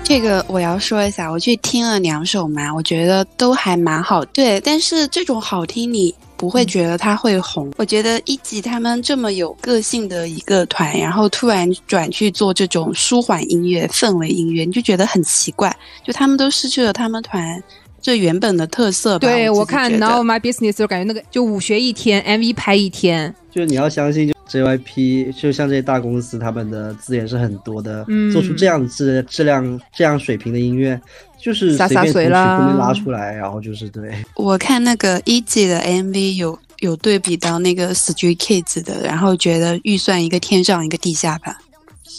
[0.03, 4.25] 这个我要说一下，我去听了两首嘛，我觉得都还蛮好。
[4.25, 6.13] 对，但是这种好听你。
[6.41, 7.71] 不会觉得他会红。
[7.77, 15.71] 我觉得一级他们这么有个性的一个团，然后突然转去做这种舒缓音乐、氛围音乐，你就觉得很奇怪。
[16.03, 17.61] 就他们都失去了他们团
[18.01, 19.27] 最原本的特色吧。
[19.27, 30.99] 对我看我自己觉 None 得 of My Business 就感觉那个就武学一天，MV 拍一天，就是你要相信，就 JYP，就像这些大公司，他们的资源是很多的，嗯做出这样质质量、这样水平的音乐，
[31.41, 34.13] 就是洒洒水啦拉出来，然后就是对。
[34.35, 41.57] 我看那个一季的 MV 有有对比到那个 Street Kids 的，然后觉得预算一个天上一个地下吧。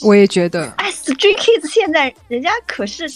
[0.02, 0.66] 我也觉得。
[0.76, 3.08] 哎，Street Kids 现在人家可是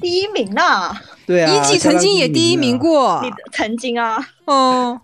[0.00, 0.94] 第一名呢，
[1.26, 5.00] 对啊，一季曾经也第一名过你，曾经啊，哦，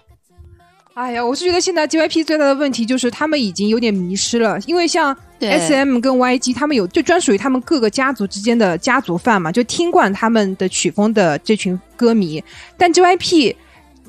[1.01, 12.45] 哎呀，我是觉得现在 JYP 最大的问题就是他们已经有点迷失了，因为像 SM 跟 YG 他们有就专属于他们各个家族之间的家族范嘛，就听惯他们的曲风的这群歌迷，
[12.77, 13.57] 但 JYP。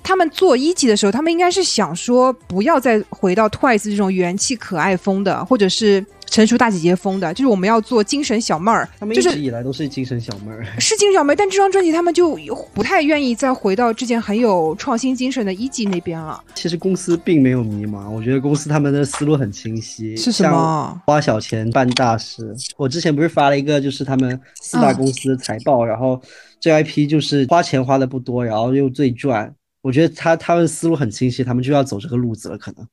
[0.03, 10.65] 他们做一级的时候，他们应该是想说，不要再回到 Twice 这种元气可爱风的，或者是成熟大姐姐风的，就是我们要做精神小妹儿，他们一直以来都是精神小妹儿。
[10.79, 12.33] 是精神小妹，但这张专辑他们就
[12.73, 16.41] 不太愿意再回到之前很有创新精神的一级那边了。
[16.55, 20.15] 其实公司并没有迷茫，我觉得公司他们的思路很清晰。
[20.15, 22.55] 是什么花小钱办大事。
[22.77, 26.21] 我之前不是发了一个，就是他们四大公司的财报，然后
[26.61, 29.53] JYP 就是花钱花的不多，然后又最赚。
[29.81, 32.87] 我觉得他他们思路很清晰，他们就要走这个路子了，可能。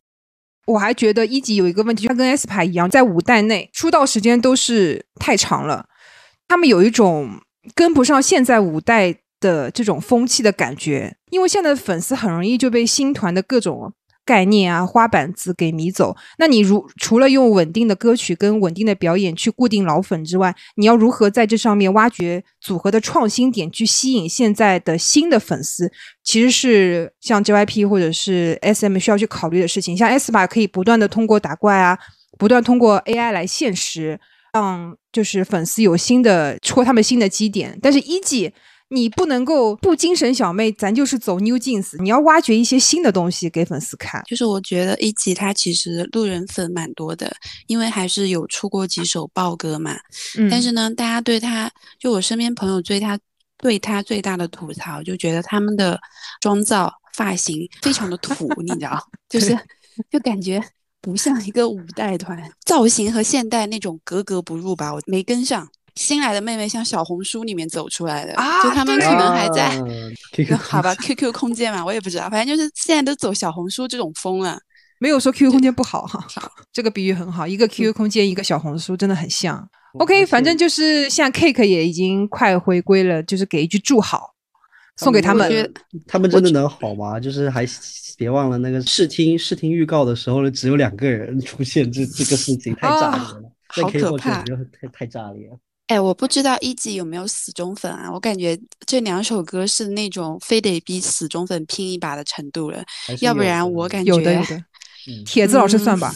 [0.69, 5.87] 我还觉得一级有一个问题，它跟 S 牌一样，在五代内出道时间都是太长了，
[6.47, 7.41] 他们有一种
[7.75, 13.93] 跟不上现在五代的这种风气的感觉，因为现在的粉丝很容易就被新团的各种
[14.29, 16.15] 概念啊、花板子给迷走。
[16.37, 25.91] 那你如除了用稳定的歌曲跟稳定的表演去固定老粉之外，你要如何在这上面挖掘组合的创新点，去吸引现在的新的粉丝？
[26.23, 29.97] 其实是像 JYP 或者是 SM 需要去考虑的事情。
[29.97, 31.99] 像 S 吧可以不断的通过打怪啊，
[32.39, 34.21] 不断通过 AI 来现实，
[34.53, 37.79] 让就是粉丝有新的戳他们新的基点。
[37.81, 38.53] 但是一季
[38.91, 44.23] 你不能够不精神小妹，咱就是走 New Jeans，你要挖掘一些新的东西给粉丝看。
[44.27, 47.31] 就是我觉得一级他其实路人粉蛮多的，
[47.67, 49.97] 因为还是有出过几首爆歌嘛。
[50.39, 53.19] 嗯，但是呢，大家对他，就我身边朋友对他
[53.59, 56.01] 对他最大的吐槽，就觉得他们的
[56.41, 58.99] 妆造、发型非常的土，你知道，
[59.29, 59.55] 就是
[60.11, 60.63] 就感觉
[61.03, 65.69] 不像一个五代团，造型和现代那种格格不入吧，我没跟上。
[65.99, 69.69] 新来的妹妹像小红书里面走出来的，啊就他们可能还在。
[70.57, 74.61] 好吧，QQ 空间嘛，我也不知道，反正就是现在都走小红书这种风了。
[75.01, 76.25] 没有说 QQ 空间不好哈，
[76.73, 79.69] 这个比喻很好，一个 QQ 空间，一个小红书，真的很像。
[79.99, 84.35] OK，反正就是像 Cake 也已经快回归了，就是给一句祝好，
[84.97, 85.73] 送给他们
[86.07, 87.19] 他们真的能好吗？
[87.19, 87.67] 就是还
[88.17, 93.43] 别忘了那个试听试听预告的时候呢，只有两个人出现，这这个事情太炸裂了，
[93.75, 95.59] 在好 K 可怕太太炸裂了。
[95.89, 98.11] 哎，我不知道一级有没有死忠粉啊？
[98.13, 104.57] 我感觉这两首歌是那种非得逼死忠粉拼一把的程度了，还是要不有然我感觉有的有 的，
[105.09, 106.15] 嗯铁子老师算吧。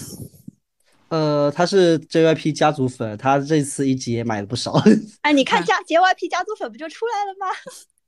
[1.09, 4.73] 呃，他是 JYP 家族粉，他这次一级也买了不少。
[5.23, 7.47] 哎，你看啊家 JYP 家族粉不就出来了吗？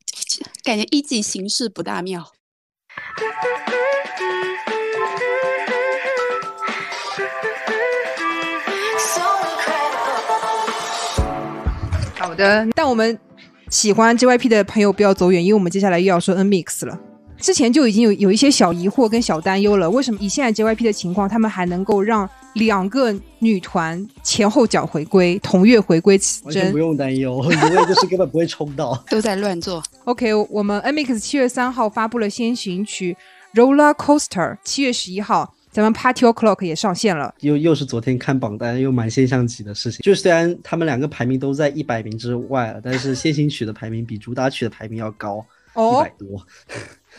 [0.64, 2.32] 感觉一级形势不大妙。
[12.34, 13.16] 好的，但我们
[13.70, 16.98] 喜欢 JYP 的朋友不要走远，因为我们接下来又要说 NMIX 了。
[17.38, 26.78] 之前就已经有有一些小疑惑跟小担忧了，为什么以现在 JYP 的情况，他们还能够让两个女团前后脚回归，同月回归完全不？
[26.78, 29.00] 用担忧，因为就是根本不会冲到。
[29.08, 29.80] 都在乱做。
[30.02, 33.16] OK，我们 NMIX 七月三号发布了先行曲
[33.56, 37.34] 《Roller Coaster》，七月十一号咱们 Party O'clock 也上线了。
[37.40, 39.98] 又又是昨天看榜单，又蛮现象级的事情。
[40.04, 45.44] 就虽然他们两个排名都在一百名之外了，但是先行曲的排名比主打曲的排名要高
[45.74, 46.46] 一哦百，多。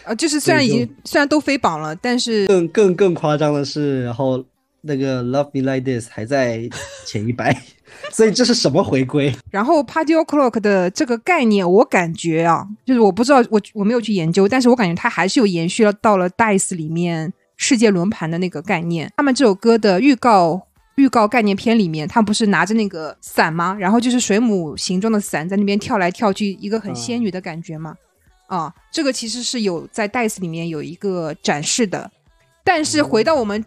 [0.06, 4.42] 呃， 就是 虽然已经虽然都飞榜了，但是更更更夸张的是，然后
[4.82, 6.62] 那个 Love Me Like This 还在
[7.06, 7.54] 前一百，
[8.14, 9.36] 所以这是什么回归？
[9.52, 19.12] 然后 Party O'clock 的这个概念，我感觉啊，就是我不知道，我我没有去研究，但是我感觉它还是有延续了到了 Dice 里面世界轮盘的那个概念。
[19.18, 23.76] 他们这首歌的预告预告概念片里面，他不是拿着那个伞吗？
[23.80, 27.96] 然后就是水母形状的伞在那边跳来跳去，一个很仙女的感觉嘛。
[28.48, 32.12] 啊，这个其实是有在 Dice 里面有一个展示的，
[32.64, 33.66] 但是回到我们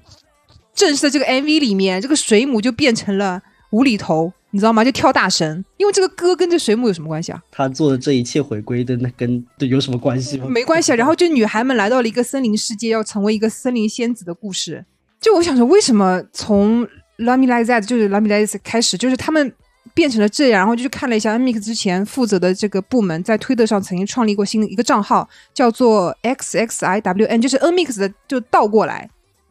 [0.73, 4.83] 正式的这个 MV 里面，这个水母就变成了无厘头，你知道吗？
[4.85, 7.41] 就跳大神，因为这个歌跟这水母有什么关系啊？
[7.49, 10.49] 他做的这一切回归的那跟这有什么关系吗？
[10.49, 10.97] 没关系啊。
[10.97, 14.85] 然后就女孩们来到了一个森林世界，要成为一个森林仙子的故事。
[15.21, 16.85] 就我想说，为什么从
[17.19, 19.53] Love Me Like That 就是 Love Me Like This 开始，就是他们
[19.95, 29.09] 变成了这样，然后就去看了一下 NMIX 之前负责的这个部门在推特上曾经创立过新的一个账号，叫做 XXIWN，就是 NMIX 的就倒过来，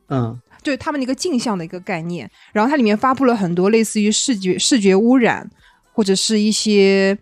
[0.10, 0.38] 嗯，
[0.68, 2.30] 就是他们的一个镜像的一个概念。
[2.52, 5.50] 然后它里面发布了很多类似于视觉视觉污染
[5.94, 7.18] 或者是一些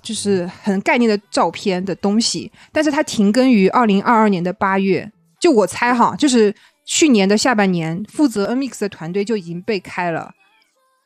[0.00, 5.10] 就是很概念的照片的东西，但是它停更于二零二二年的八月。
[5.40, 10.32] 就我猜哈，就是去年的下半年，负责 NMIX 的团队就已经被开了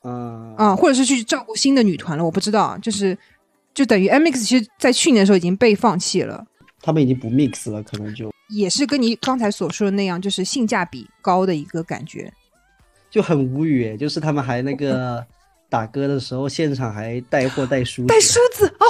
[0.03, 2.77] 啊啊、或者是去照顾新的女团了，我不知道。
[2.79, 3.17] 就是
[3.73, 6.45] 就等于 NMIX 其实在去年的时候已经被放弃了。
[6.83, 12.33] 他们已经不 mix 了，可能就也是跟你刚才所说的那样，就是性价比高的一个感觉。
[13.11, 15.25] 就很无语，就是他们还那个
[15.71, 18.87] 打歌的时候，现场还带货带梳子，带梳子哦，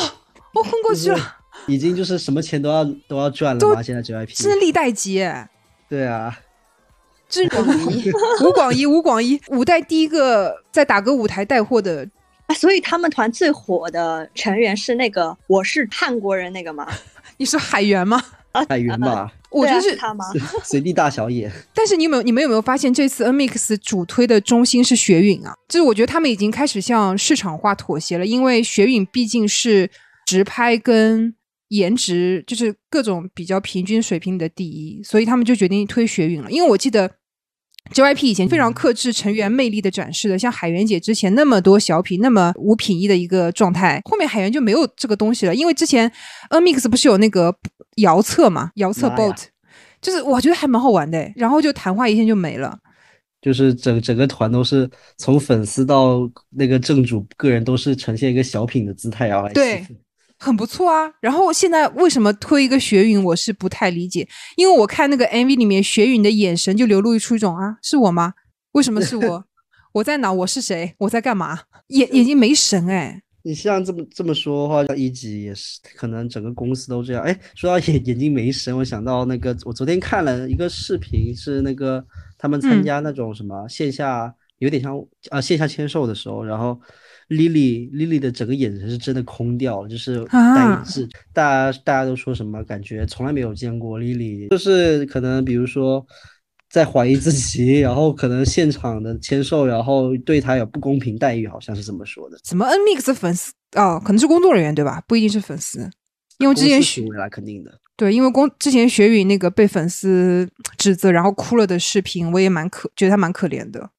[0.55, 1.37] 我昏过去了，
[1.67, 5.49] 已经就是什么钱都要 都要赚了都嘛，现在 JYP 是历代级哎。
[5.89, 6.37] 对啊，
[7.29, 8.11] 这是广一，
[8.45, 12.09] 吴广一，吴广一，五代第一个在打歌舞台带货的，
[12.47, 16.89] 啊所以他们团最火的成员是那个我是汉国人那个吗？
[17.37, 18.21] 你是海源吗？
[18.53, 20.25] 海源吧，我觉得是，他吗？
[20.65, 25.55] 随地大小眼， 但是你有没有，你们有没有发现这次 NMIX 主推的中心是雪允啊？
[25.69, 29.91] 就是我觉得他们已经开始向市场化妥协了，因为雪允毕竟是
[30.27, 31.35] 直拍跟
[31.69, 36.51] 颜值就是各种比较平均水平的第一，所以他们就决定推雪允了。
[36.51, 37.11] 因为我记得
[37.93, 45.55] JYP 以前非常克制成员魅力的展示的，像海源姐之前那么多小品，那么无品一的一个状态，后面海源就没有这个东西了。
[45.55, 46.11] 因为之前
[46.51, 47.55] NMIX 不是有那个
[48.01, 49.45] 遥测嘛，遥测 boat，
[50.01, 52.79] 就是我觉得还蛮好玩的诶，然后就谈话一现就没了。
[53.41, 59.87] 就是整整个团都是从粉丝到那个正主个人都是呈现一个小品的姿态然后对
[60.41, 61.09] 很不错啊。
[61.21, 68.35] 然后现在为什么推一个雪允，我是不太理解，因为我看那个 MV 里面雪允的眼神就流露出一种啊，是我吗？
[68.73, 69.45] 为什么是我？
[69.95, 70.33] 我在哪？
[70.33, 70.95] 我是谁？
[70.99, 71.61] 我在干嘛？
[71.89, 73.23] 眼眼睛没神哎。
[73.43, 77.23] 你像这么这么说的话，像一级也是，可能整个公司都这样。
[77.23, 82.05] 哎，说到眼 眼睛没神，我想到那个，我昨天看了一个视频，是那个
[82.37, 86.79] 他们参嗯加那种什么线下，有点像啊线下签售的时候，然后
[87.29, 96.05] Lily Lily 的整个眼神是真的空掉了，就是戴啊眼镜，大家大家都说什么，感觉从来没有见过 Lily，就是可能比如说。
[96.71, 102.39] 在怀疑自己，然后可能现场的签售，然后对他有不公平待遇，好像是这么说的。
[102.43, 105.03] 怎么 NMIX 粉丝哦，可能是工作人员对吧？
[105.07, 105.89] 不一定是粉丝，
[106.39, 107.81] 因为之前学公司行为啦，肯定的。
[107.97, 113.91] 对，因为公之前学允那个被粉丝指责然后哭了的视频，我也蛮可觉得他蛮可怜的。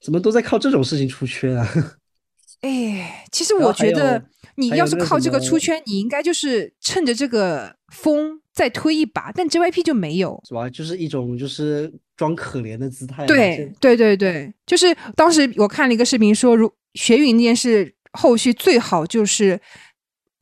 [0.00, 1.68] 怎么都在靠这种事情出圈啊？
[2.62, 4.22] 哎，其实我觉得
[4.56, 10.42] 你要是靠这个出圈，你应该就是趁着这个风再推一把，但 JYP 就没有。
[10.46, 10.68] 是吧？
[10.68, 13.26] 就是一种就是装可怜的姿态嘛。
[13.26, 19.60] 对对对对，就是当时我看了一个视频说，如学云那件事后续最好就是。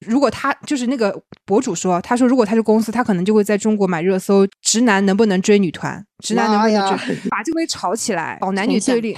[0.00, 9.16] 如果他就是那个博主说，他说如果他是公司，他可能就会在中国买热搜，直男能不能追女团，直男能不能追，把这个东西炒起来， 搞男女对立，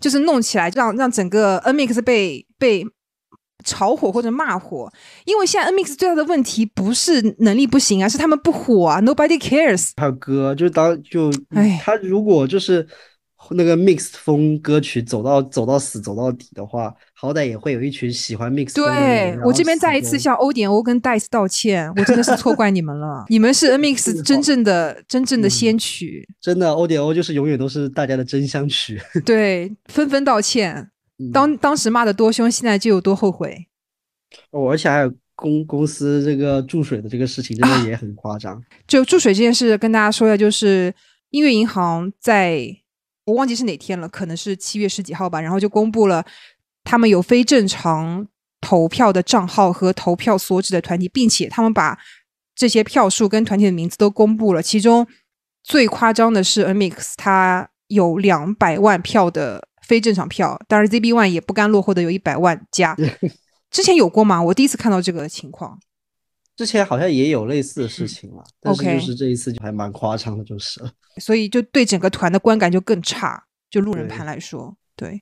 [0.00, 2.86] 就是弄起来，让让整个 NMIX 被被
[3.64, 4.90] 炒火或者骂火。
[5.24, 9.90] 因为现在 NMIX 最大的问题不是能力不行啊，是他们不火啊，Nobody cares。
[9.96, 12.86] 还有歌，就是当就哎他如果就是
[13.52, 19.36] 那个 mix 风歌曲走到走到死走到底的话，好歹也会有一群喜欢 mix 风的人。
[19.36, 29.00] 对我这边再一次向欧点欧跟 Dice 道歉，我真的是错怪你们了， 你们是 NMix 真正的真正的嗯先驱，真的欧点欧就是永远都是大家的真香曲。
[29.24, 30.90] 对，纷纷道歉。
[31.20, 33.66] 嗯当当时骂的多凶，现在就有多后悔。
[34.52, 38.62] 哦，而且还有公公司这个注水的这个事情，真的也很夸张。
[38.86, 40.94] 就注水这件事，跟大家说一下，就是
[41.30, 42.74] 音乐银行在
[43.26, 46.24] 我忘记是哪天了，可能是七月十几号吧，然后就公布了
[46.84, 48.26] 他们有非正常
[48.60, 51.98] 投票的账号和投票所指的团体，并且他们把
[52.54, 54.62] 这些票数跟团体的名字都公布了。
[54.62, 55.06] 其中
[55.62, 62.96] 最夸张的是 Amix，它有两百万票的非正常票，当然 ZB One 也不甘落后的有一百万加。
[63.72, 64.40] 之前有过吗？
[64.40, 65.76] 我第一次看到这个情况。
[66.54, 70.92] 之前好像也有类似的事情了，但是就是这一次就还蛮夸张的，就是了。
[71.20, 73.42] 所以就对整个团的观感就更差。
[73.68, 75.20] 就路人盘来说，对，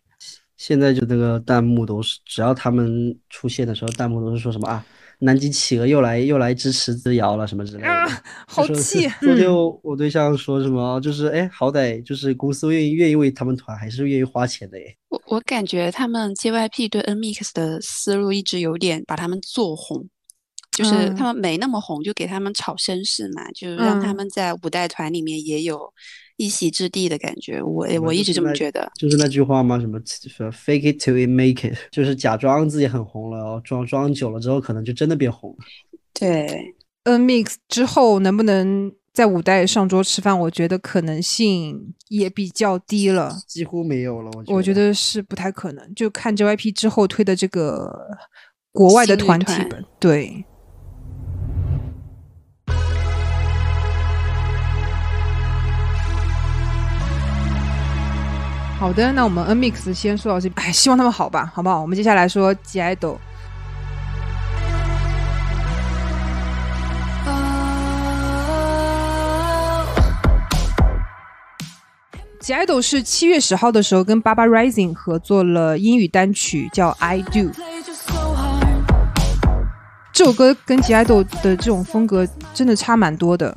[0.58, 4.84] 现在就那个弹幕都是，只要他们出现的时候，弹幕都是说什么啊，
[5.20, 7.88] 南极企鹅又来又来支持资瑶了什么之类的。
[7.88, 8.06] 啊，
[8.46, 9.08] 好气！
[9.20, 14.96] 昨天嗯我我对象说什么，就是哎，好歹就是公司愿意愿意为他们团，还是愿意花钱的耶。
[15.08, 20.06] 我我感觉他们 JYP 对 NMIX 的思路一直有点把他们做红，
[20.70, 25.92] 就是嗯他们没那么红，就给他们炒声势嘛，就让他嗯们在五代团里面也有
[26.38, 27.60] 一席之地的感觉。
[27.60, 28.90] 我我一直这么觉得。
[28.98, 29.78] 就是那句话吗？
[29.78, 30.00] 什么
[30.50, 35.56] fake it till it make it，就是假装自己很红了，哦装装久了之后，可能就真的变红了。
[36.14, 36.74] 对
[37.04, 40.38] ，N Mix 之后能不能在五代上桌吃饭？
[40.40, 43.36] 我觉得可能性也比较低了。
[43.46, 45.94] 几乎没有了，我觉我觉得是不太可能。
[45.94, 47.92] 就看 JYP 之后推的这个
[48.72, 49.52] 国外的团体
[50.00, 50.44] 对。
[58.78, 61.80] 好的，那我们 N Mix 先说到这，哎，希望他们好吧，好不好？
[61.82, 63.16] 我们接下来说 G IDOL。
[72.38, 77.50] G IDOL 是七月十号的时候跟 Baba Rising 合作了英语单曲，叫《I Do》。
[80.12, 83.52] 这首歌跟 G IDOL 的这种风格真的差蛮多的。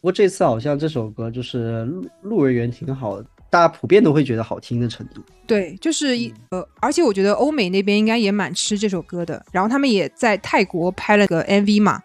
[0.00, 5.22] 不过这次好像这首歌就是路路人缘挺好的，大家普遍都会觉得好听的程度。
[5.46, 9.42] 对，就是一呃，而且我觉得欧美那边应该也蛮吃这首歌的。
[9.50, 12.00] 然后他们也在泰国拍了个 MV 嘛，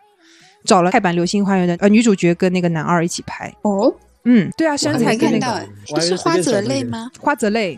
[0.63, 3.53] 找了泰版《流星花园》的呃女主角跟那个男二一起拍。
[3.63, 7.11] 哦，嗯，对啊，身材跟那个看到是花泽类吗？
[7.19, 7.77] 花泽类，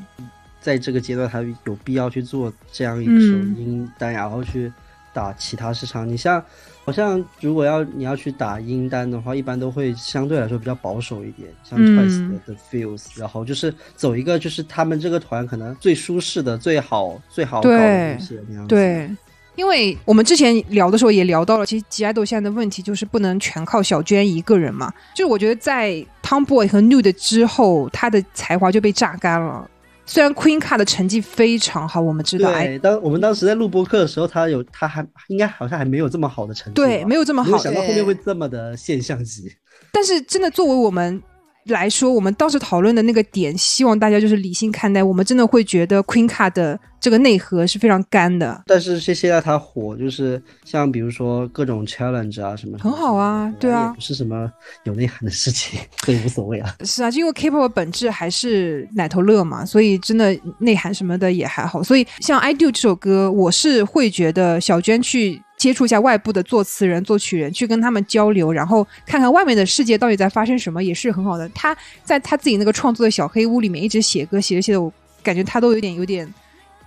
[0.62, 4.72] 在这个阶段，他有必要去做这样一首嗯英单，然后去
[5.16, 6.08] 打其他市场。
[6.08, 6.44] 你像，
[6.84, 18.68] 好像如果要你要去打英单的话，一般都会相对来说比较保守一点，像嗯 Twice 的 The Feels，、然后就是走一个就是他们这个团可能最舒适的、最好最好搞的对东西那样子。
[18.68, 19.10] 对，
[19.56, 24.94] 因为我们之前聊的时候也聊到了，其实 G IDOL 现在的问题就是不能全靠小娟一个人嘛。
[25.16, 29.70] 就是我觉得在 Tomboy 和 Nude 之后，他的才华就被榨干了。
[30.06, 37.64] 虽然 Queen Card 的成绩非常好，我们知道，哎，对，当我们当时在录播课的时候，他有他还应该好像还没有这么好的成绩，对，没有这么好没有。
[37.64, 39.52] 想到后面会这么的现象级。
[39.92, 41.22] 但是真的作为我们
[41.66, 45.02] 来说，我们当时讨论的那个点，希望大家就是理性看待。
[45.02, 48.62] 我们真的会觉得 Queen Card 的这个内核是非常干的。
[48.68, 54.52] 但是现现在它火，就是像比如说各种 challenge 啊什么，很好啊对啊也不是什么
[54.84, 56.76] 有内涵的事情，所以无所谓啊。
[56.86, 61.82] 是啊，就因为 K-pop 的本质还是奶头乐嘛，所以真的内涵什么的也还好。
[61.82, 71.50] 所以像《I Do》这首歌，我是会觉得小娟去接触一下外部的作词人、作曲人，去跟他们交流，然后看看外面的世界到底在发生什么，也是很好的。
[71.56, 74.94] 他在他自己那个创作的小黑屋里面一直写歌，写着写着，我
[75.24, 76.32] 感觉他都有点、有点、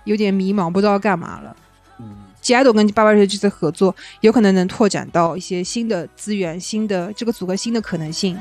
[0.05, 1.53] 有点迷茫，不知道要干嘛了。
[1.99, 8.37] 嗯，G IDOL 跟八八这次合作，有可能能拓展到一些新的资源、新的这个组合、新的可能性。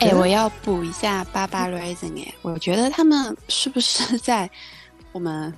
[0.00, 4.48] 哎，我要补一下八八 Rising 哎，我觉得他们是不是 在
[5.12, 5.52] 我们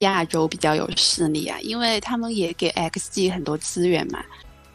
[0.00, 1.58] 亚洲比较有势力啊？
[1.60, 4.24] 因为他们也给 XG 很多资源嘛，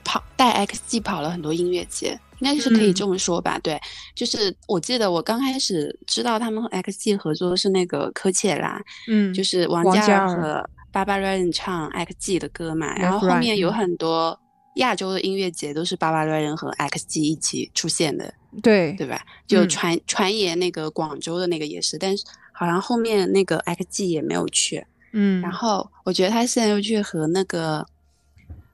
[0.03, 3.57] 跑带 XG 跑了很多音乐节，应该是可以嗯这么说吧？
[3.63, 3.79] 对，
[4.15, 14.39] 就是我记得我刚开始知道他们和 XG 合作是那个科切拉，嗯，就是王嘉尔尔和巴巴 Ryan 唱 XG 的歌嘛，然后后面有嗯很多
[14.75, 18.93] 亚洲的音乐节都是芭芭 Ryan 和 XG 一起出现的，对。
[18.93, 19.21] 对吧？
[19.47, 19.69] 就嗯。
[19.69, 27.85] 传传言那个广州的那个也是，但是好像后面那个 XG 也没有去，嗯，然后我觉得他现在又去和那个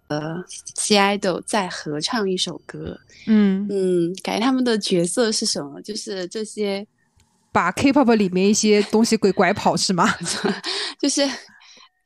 [0.08, 0.44] 呃
[0.76, 5.82] C idol 再合唱一首歌，嗯，嗯，感觉他们的角色是什么？
[5.82, 6.86] 就是这些，
[7.52, 10.14] 把 K-pop 里面一些东西给拐跑是吗？
[11.00, 11.28] 就是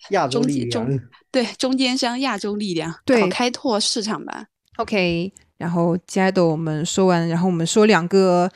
[0.10, 1.00] 亚洲力中
[1.32, 4.46] 对中间商亚洲力量对开拓市场吧。
[4.78, 8.50] Ok 然后亲爱的我们说完然后我们说两个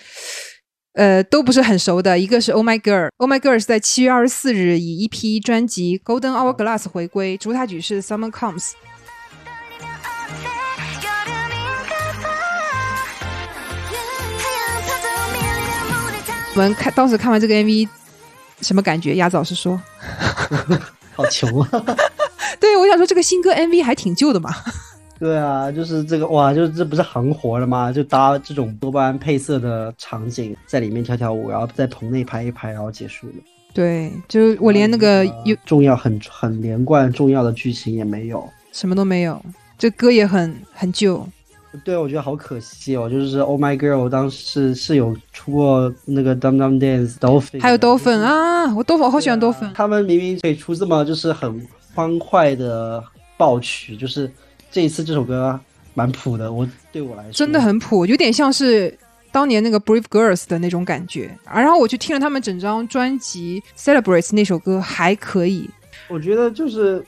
[0.94, 8.72] 呃都不是很熟的一个是 oh my girl oh my girl 是在七月二十四日以一批专辑 golden hourglass 回归主打曲是 summer comes
[16.56, 17.90] 我们看当时看完这个 mv
[18.62, 19.16] 什么感觉？
[19.16, 19.82] 鸭子老师说。
[21.16, 21.70] 好穷啊。
[22.60, 24.52] 对我想说这个新歌 MV 还挺旧的嘛。
[25.20, 27.92] 对啊，就是这个哇，就是这不是行活了吗？
[27.92, 33.34] 就搭这种多巴胺配色的场景，在里面跳跳舞，然后在棚内拍一拍，然后结束了。
[33.74, 38.48] 对，就是我连那个有重要很很连贯重要的剧情也没有。
[38.74, 39.42] 什么都没有，
[39.78, 41.26] 这歌也很很旧。
[41.84, 43.10] 对，我觉得好可惜哦。
[43.10, 49.72] 就是 Oh My Girl 当时是有出过那个 Dum Dum Dance Dolphin，还有的 Dolphin 啊，我 Dolphin 我好喜欢 Dolphin。
[49.74, 53.04] 他们明明可以出这么就是很欢快的
[53.38, 54.32] 爆曲，就是
[54.72, 55.60] 这一次这首歌
[55.94, 58.98] 蛮普的，我对我来说真的很普，有点像是
[59.32, 61.38] 当年那个 Brave Girls 的那种感觉。
[61.46, 65.70] 啊然后我去听了他们整张专辑 Celebrates 那首歌，还可以。
[66.10, 67.04] 我觉得就是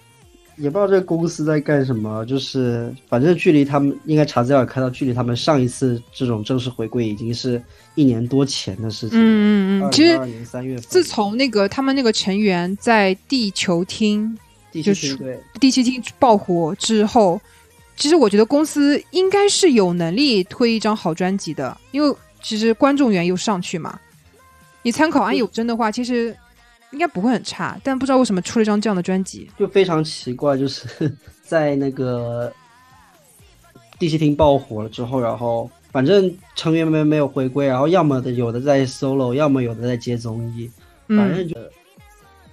[0.58, 7.62] 也不知道这个公司在干什么，就是反正距离他们应该查资料也看到，距离他们上一次这种正式回归已经是
[7.96, 9.20] 一年多前的事情。
[9.20, 14.45] 嗯嗯嗯，其实2022年三月份，自从那个他们那个成员在地球厅第
[14.82, 17.40] 就是第七厅爆火之后，
[17.96, 24.00] 其实我觉得公司应该是有能力推一张好专辑的，因为其实观众缘又上去嘛。
[24.82, 26.36] 你参考安有真的话，其实
[26.92, 29.50] 应该不会很差，但不知道为什么出了一张这样的专辑。
[29.58, 31.12] 就非常奇怪，就是
[31.42, 32.54] 在那个
[33.98, 40.70] 第七厅爆火了之后，然后反正成员们没有回归，然后要么的有的在 solo，要么有的在接综艺，
[41.08, 41.56] 反嗯，正就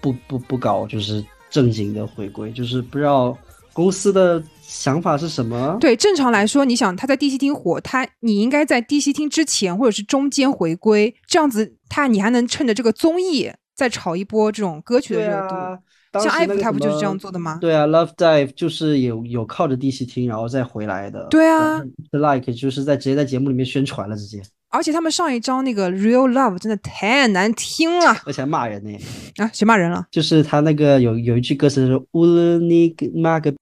[0.01, 3.39] 不不不搞就是正经的回归，就是不知道
[3.73, 5.77] 公司的想法是什么。
[5.81, 15.55] 对，正常来说，你想他在第七厅火，他你应该在第七厅之前或者是中间回归，这样子他你还能趁着这个综艺再炒一波这种歌曲的热度。
[15.55, 15.79] 啊，
[16.15, 17.59] 像艾弗他不就是这样做的吗？
[17.61, 21.27] 对啊，Love Dive 就是有有靠着第七厅然后再回来的。
[21.31, 21.79] 对啊
[22.11, 24.43] ，The Like 就是在直接在节目里面宣传了，直接，
[24.75, 28.99] 而且他们上一张那个 Real Love 真的太难听了，而且还骂人呢！
[29.37, 30.07] 啊，谁骂人了？
[30.11, 32.25] 就是他那个有有一句歌词是“乌
[32.59, 33.53] 尼玛个”，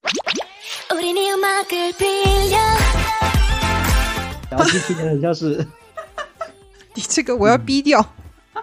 [4.49, 5.67] 然后就听起很像是。
[6.93, 8.13] 你这个我要逼掉，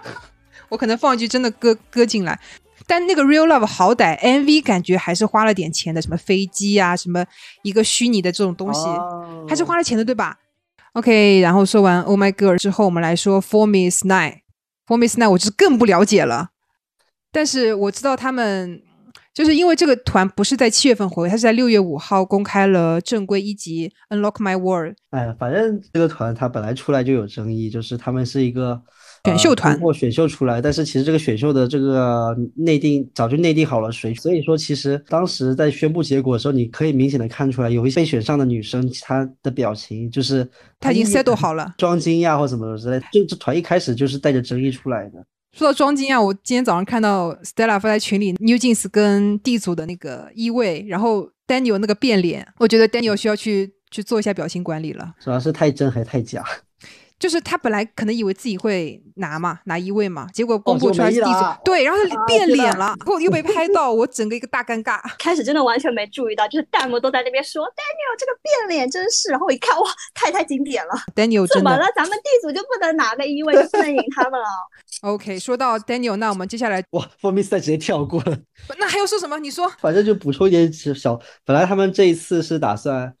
[0.69, 2.39] 我可能放一句真的歌歌进来。
[2.87, 7.23] 但那个 Real Love 好歹 MV 感觉还是花了点钱的，什么飞机啊，什么
[7.61, 8.87] 一个虚拟的这种东西，
[9.47, 10.37] 还是花了钱的，对吧？
[10.93, 14.39] ？OK，然后说完 Oh My Girl 之后，我们来说 For Me Is Night。
[14.87, 16.49] For Me Is Night 我就是更不了解了，
[17.31, 18.81] 但是我知道他们
[19.33, 24.95] 就是因为这个团不是在七月份回归，他是在六月五号公开了正规一辑 Unlock My World。
[25.11, 28.81] 哎，反正这个团他本来出来就有争议，就是他们是一个
[29.29, 40.47] 选秀团呃通过选秀出来，但是其实这个选秀的这个内定早就内定好了谁，所以说其实当时在宣布结果的时候，你可以明显的看出来，有一些被选上的女生，她的表情就是
[40.79, 45.25] 她已经 settle 好了装惊讶或什么之类的，就这团一开始就是带着争议出来的。
[45.57, 55.15] 说到装惊讶，我今天早上看到 Stella 发在群里 New Jeans 跟 D 组的那个一位，然后 Daniel 那个变脸，我觉得 Daniel 需要去去做一下表情管理了。
[55.19, 56.43] 主要是太真还太假，
[57.19, 64.99] 就是他本来可能以为自己会拿嘛，拿一位嘛，结果公布出来是 D 组，对，然后他啊变脸了，然后又被拍到，我整个一个大尴尬。
[65.19, 71.85] 开始真的完全没注意到，就是弹幕都在那边说 Daniel 这个变脸真是，然后我一看哇，太太经典了， Daniel 怎么了？
[71.95, 74.47] 咱们 D 组就不能拿个一位，就不能赢他们了？
[75.03, 75.37] OK。
[75.37, 78.37] 说到 Daniel，那我们接下来哇 f o r m i 赛直接跳过了。
[78.77, 79.37] 那还要说什么？
[79.39, 83.13] 你说反正就补充一点小，本来他们这一次是打算，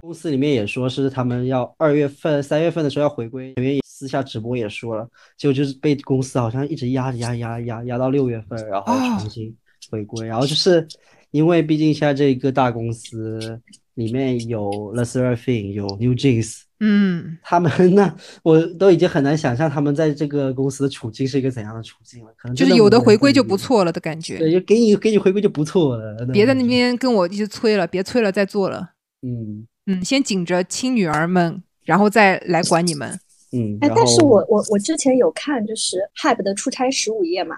[0.00, 9.54] 公司里面也说是他们要二月份、三月份的时候要回归，成员也私下直播也说了，结果就是被公司好像一直压着压压压压到六月份，然后哦重新
[9.90, 10.86] 回归，然后就是
[11.30, 13.60] 因为毕竟现在这一个大公司
[13.94, 16.62] 里面有 The Seraphim，有 New Jeans。
[16.82, 24.38] 嗯，他们那我都已经很难想象他们在这个公司的处境是一个怎样的处境了，可能就是有的回归就不错了的感觉。
[24.38, 26.24] 对，就给你给你回归就不错了。
[26.32, 28.92] 别在那边跟我一直催了，别催了，再做了。
[29.20, 33.18] 嗯嗯，先紧着亲女儿们，然后再来管你们。
[33.52, 37.56] 嗯，哎，但是我我我之前有看，就是 Hype 的出差十五夜嘛，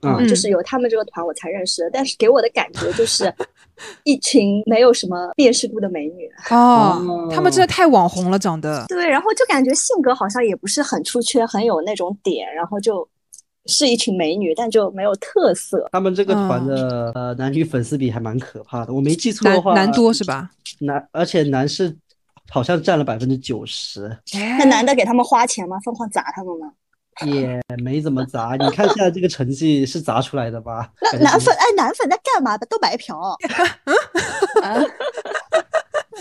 [0.00, 3.32] 嗯就是有他们这个团我才认识的，但是给我的感觉就是
[4.04, 6.30] 一群没有什么辨识度的美女。
[6.50, 8.86] 哦，他们真的太网红了，长得。
[8.88, 13.06] 对，然后就感觉性格好像也不是很出圈，很有那种点，然后就
[13.66, 15.88] 是一群美女，但就没有特色。
[15.92, 20.50] 他们这个团嗯的、呃男女粉丝比还蛮可怕的，我没记错的话，男男多是吧？
[20.80, 21.96] 男，而且男是
[22.50, 25.78] 好像占了百分之九十，哎那男的给他们花钱吗？
[25.84, 26.72] 疯狂砸他们吗？
[27.26, 28.56] 也没怎么砸。
[28.56, 30.90] 你看现在这个成绩是砸出来的吧？
[31.02, 32.66] 那男粉哎，男粉在干嘛的？
[32.66, 33.18] 都白嫖。
[34.64, 34.80] 啊，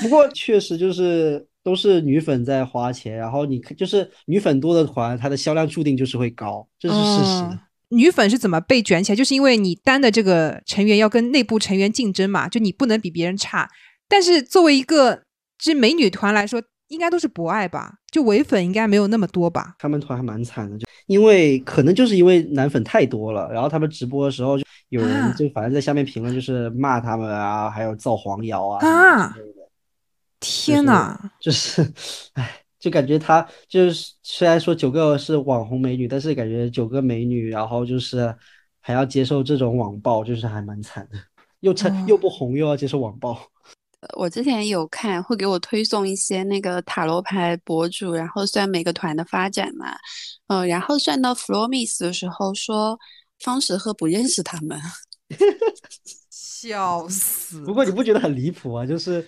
[0.01, 7.43] 不过确实就是都是女粉在花钱，然后你看就是女粉多的团，它的销量注定就是会高，这是事实。
[7.43, 7.59] 嗯
[7.93, 9.15] 女粉是怎么被卷起来？
[9.17, 13.67] 就是因为你单的这个成员要跟内部成员竞争嘛，就你不能比别人差。
[14.07, 15.23] 但是作为一个
[15.57, 17.95] 这美女团来说，应该都是博爱吧？
[18.09, 19.75] 就唯粉应该没有那么多吧？
[19.77, 29.35] 他们团还蛮惨的，就因为可能就是因为男粉太多了，然后他们直播的时候就有人啊就反正在下面评论就是骂他们啊，还有造黄谣啊啊
[30.41, 31.17] 天呐！
[31.39, 31.81] 就是，
[32.33, 38.35] 唉，就感觉他就是虽然说九个是网红美女，但是感觉九个美女，然后就是
[38.81, 41.17] 还要接受这种网暴，就是还蛮惨的，
[41.61, 43.39] 又成哦又不红又要接受网暴。
[44.17, 49.95] 我之前有看，会给我推送一些那个塔罗牌博主，然后算每个团的发展嘛，
[50.47, 52.97] 嗯、然后算到 Flormis 的时候说
[53.43, 54.81] 方时赫不认识他们，
[56.31, 57.61] 笑死！
[57.61, 58.83] 不过你不觉得很离谱啊？
[58.83, 59.23] 就是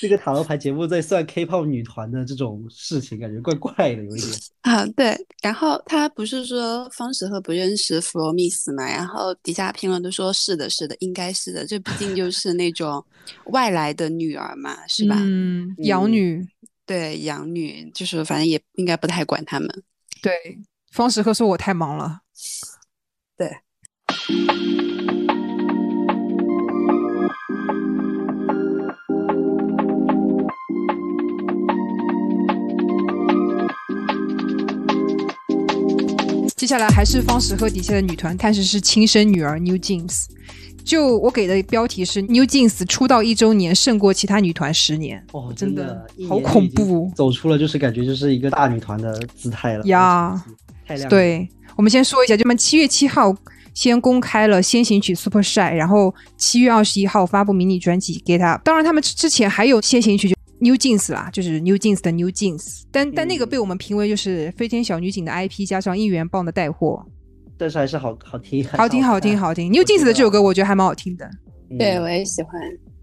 [0.00, 4.32] 这个塔罗牌节目在算 K-pop 女团的这种事情，感觉怪怪的，有一点。
[4.62, 13.04] 啊，对，然后他不是说方时赫不认识弗罗米斯嘛，然后底下评论都说是的，是的，应该是的，这毕竟就是那种
[13.46, 15.16] 外来的女儿嘛，是吧？
[15.18, 16.48] 嗯，养嗯女
[16.86, 19.68] 对，养女就是反正也应该不太管他们。
[20.22, 20.32] 对
[20.92, 22.20] 方时赫说我太忙了。
[23.36, 23.56] 对，
[36.58, 40.24] 接下来还是方时赫底下的女团，但是是亲生女儿 New Jeans。
[40.84, 45.24] 就我给的标题是 New Jeans 出道一周年胜过其他女团十年。
[45.30, 45.84] 哦，真的
[46.18, 49.84] 的好恐怖走出了就是感觉就是一个大女团的姿态了。
[49.84, 50.44] 呀
[50.84, 51.08] 太亮了。
[51.08, 53.32] 对，我们先说一下，就我们七月七号
[53.72, 58.62] 先公开了先行曲 Super Shy，然后七月二十一号发布迷你专辑 Get Up。
[58.64, 67.04] 当然，他们之之前还有先行曲就 New Jeans 啦，就是 New Jeans 的 New Jeans，但但那个嗯被我们评为就是飞天小女警的 IP 加上应援棒的带货，
[67.56, 69.70] 但是还是好好听，好听好听好听。
[69.72, 71.24] New Jeans 的这首歌我觉得还蛮好听的。
[71.70, 72.52] 嗯对，我也喜欢。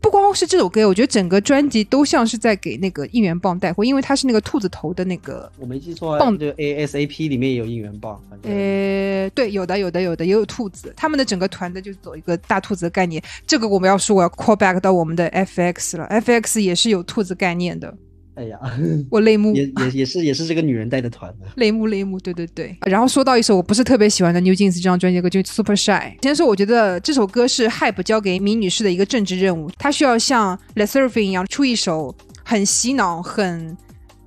[0.06, 10.94] 不光是这首歌，我觉得整个专辑都像是在给那个应援棒带货，因为它是那个兔子头的那个我没记错，棒就 ASAP 里面也有应援棒，呃，对，有的，有的，有的，也有兔子。
[10.96, 13.20] 他们的整个团的就是走一个大兔子的概念。
[13.48, 16.08] 这个我们要说，我要 call back 到我们的 FX 了。
[16.12, 17.92] FX 也是有兔子概念的，
[18.36, 18.60] 哎呀，
[19.10, 21.46] 我泪目，也也也是也是这个女人带的团的。
[21.56, 22.20] 泪目，泪目。
[22.20, 22.76] 对对对。
[22.86, 26.14] 然后说到一首我不是特别喜欢的 New Jeans 这张专辑的歌，就 Super Shy。
[26.22, 32.14] 先说，我觉得这首歌是 Hype 交给米女士的一个政治任务，她需要像 Le Surfing 一样出一首
[32.44, 33.76] 很洗脑、很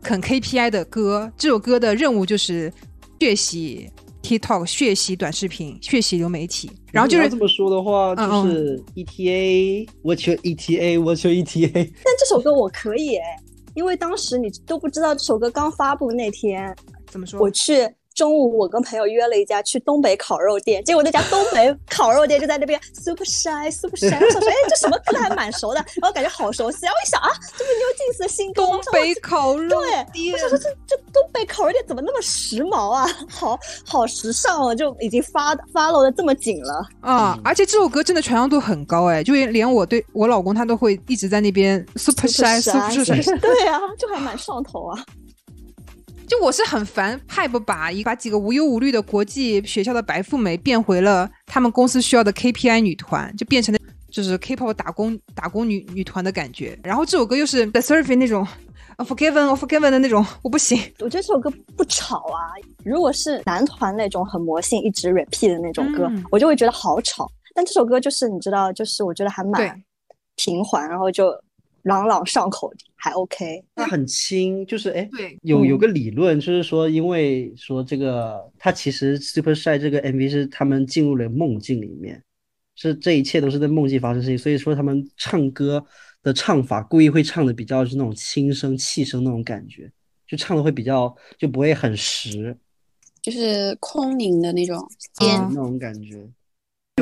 [0.03, 1.31] 很 KPI 的歌。
[1.37, 2.73] 这首歌的任务就是
[3.21, 3.91] 血洗
[4.23, 6.71] TikTok、血洗短视频、血洗流媒体。
[6.91, 11.71] 然后就是这么说的话，嗯就是 ETA，What's your ETA？What's your ETA？
[11.73, 13.37] 但这首歌我可以哎，
[13.79, 16.77] 因为当时你都不知道这首歌刚发布那天，
[17.07, 17.41] 怎么说？
[17.41, 17.89] 我去
[18.19, 33.57] 中午我跟朋友约了一家去东北烤肉店，结果那家东北烤肉店就在那边 super shy super shy，我想说哎这什么歌还蛮熟的，然后感觉好熟悉，然后一想啊这不是 New Jeans 的新歌吗，东北烤肉对，店我想说这这东北烤肉店怎么那么时髦啊，好
[33.87, 36.85] 好时尚哦，就已经发 follow 的这么紧了。
[37.01, 37.39] 啊！
[37.45, 43.23] 而且这首歌真的传唱度很高哎，就连我对我老公他都会一直在那边 super shy super shy。
[43.39, 45.05] 对啊，就还蛮上头啊。
[46.29, 56.79] 就我是很烦 Hype 把一把几个无忧无虑的国际学校的白富美变回了他们公司需要的 KPI 女团，就变成了就是 K-pop 打工打工女女团的感觉。
[56.85, 58.47] 然后这首歌又是 The Surfing 那种
[58.99, 60.79] Forgiven Forgiven 的那种，我不行。
[60.99, 62.53] 我觉得这首歌不吵啊。
[62.85, 67.31] 如果是男团那种很魔性、一直 repeat 的那种歌，嗯我就会觉得好吵。
[67.55, 69.83] 但这首歌就是你知道，就是我觉得还蛮
[70.37, 71.33] 平缓，然后就
[71.83, 73.65] 朗朗上口，还 OK。
[73.75, 82.23] 它很轻，就是哎，对，嗯有有个理论，就是说，因为说这个，它其实 Super Shy 这个 MV 是他们进入了梦境里面，
[82.75, 85.85] 是这一切都是在梦境发生事情，所以说他们唱歌
[86.23, 89.91] 的唱法故意会唱的比较是那种轻声、气声那种感觉，
[90.27, 92.57] 就唱的会比较就不会很实
[93.23, 94.79] 就是空灵的那种
[95.21, 96.29] 那种感觉。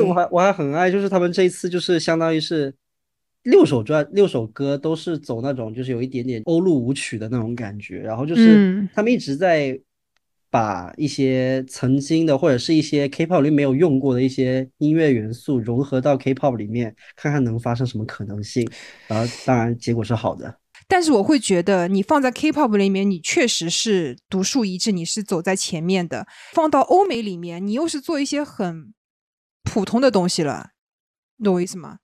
[0.07, 2.73] 我还我还很爱，就是他们这一次就是相当于是
[3.47, 9.79] 六首专六首歌都是走那种就是有一点点欧陆舞曲的那种感觉，然后就是嗯他们一直在
[10.49, 18.69] 把一些曾经的或者是一些 K-pop 里没有用过的一些音乐元素融合到 K-pop 里面，看看能发生什么可能性，
[19.07, 20.59] 然后当然结果是好的。
[20.89, 26.25] 但是我会觉得，你放在 K-pop 里面，你确实是独树一帜，你是走在前面的。
[26.53, 28.93] 放到欧美里面，你又是做一些很
[29.63, 30.71] 普通的东西了，
[31.43, 31.97] 懂我意思吗？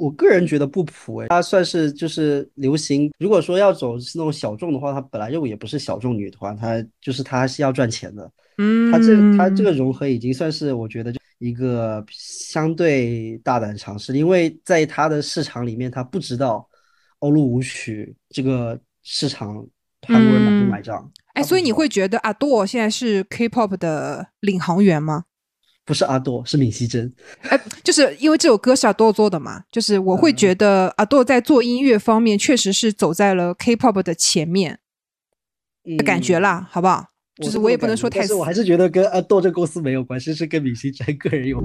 [0.00, 3.12] 我个人觉得不普诶，它算是就是流行。
[3.18, 8.32] 如果说要走是那种小众的话，它本来就也不是小众女团，它就是它是要赚钱的。
[8.56, 16.66] 嗯，它这它这个融合已经算是我觉得就一个相对大胆尝试，因为在它的市场里面，它不知道
[17.18, 19.54] 欧陆舞曲这个市场
[20.08, 21.10] 韩国人买不买账。
[21.34, 25.24] 哎，所以你会觉得阿朵现在是 K-pop 的领航员吗？
[25.90, 27.12] 不是阿朵，是闵熙珍。
[27.42, 34.78] 哎，就是因为这首歌是阿朵做的嘛，就是我嗯会觉得阿朵在做音乐方面确实是走在了 K-pop 的前面
[35.98, 37.06] 的感觉嗯啦，好不好？
[37.42, 41.58] 就是我也不能说太死但是我还是觉得跟阿豆这公司没有关系，是跟闵熙珍个人有。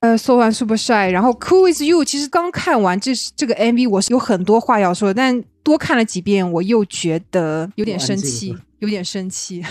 [0.00, 9.62] 呃，So One Super Shy，然后 Cool With You，其实刚看完这这个 MV，我是有很多话要说，但多看了几遍，我又觉得有点生气，有点生气。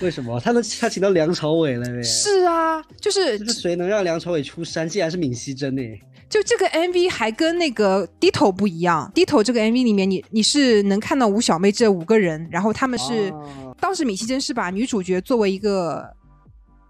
[0.00, 2.00] 为什么他能他请到梁朝伟了呗？
[2.04, 4.88] 是啊，就是就是谁能让梁朝伟出山？
[4.88, 5.82] 竟然是闵熙珍呢？
[6.28, 16.06] 就这个 MV 还跟那个 Ditto 不一样，Ditto 这个 MV 里面你你是能看到吴小妹这五个人，然后他们是、哦当时闵熙珍是把女主角作为一个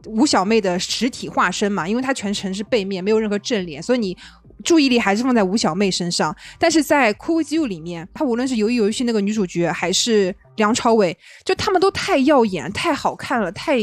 [0.06, 4.16] 吴小妹的实体化身嘛，因为她全程是背面，没有任何正脸，所以你
[4.64, 6.34] 注意力还是放在吴小妹身上。
[6.58, 13.78] 但是在《Cool You》里面，她无论是鱿鱼游戏那个女主角，还是梁朝伟，就他们都太耀眼、太好看了、太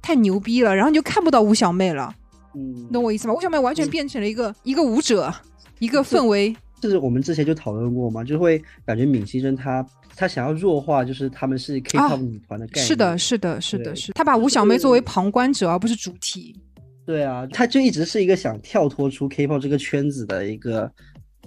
[0.00, 2.14] 太牛逼了，然后你就看不到吴小妹了，
[2.54, 3.34] 嗯懂我意思吗？
[3.34, 5.32] 吴小妹完全变成了一个一个舞者，
[5.78, 6.54] 一个氛围。
[6.80, 9.84] 就是我们之前就讨论过嘛，就会感觉闵熙珍她
[10.16, 12.84] 她想要弱化，就是他们是 K-pop 女团的概念。
[12.84, 14.14] 啊是的，是的，是的，是的。
[14.14, 16.58] 她把吴小妹作为旁观者，而不是主体。
[17.04, 20.90] 对啊，他就一直是一个想跳脱出 K-pop 这个圈子的一个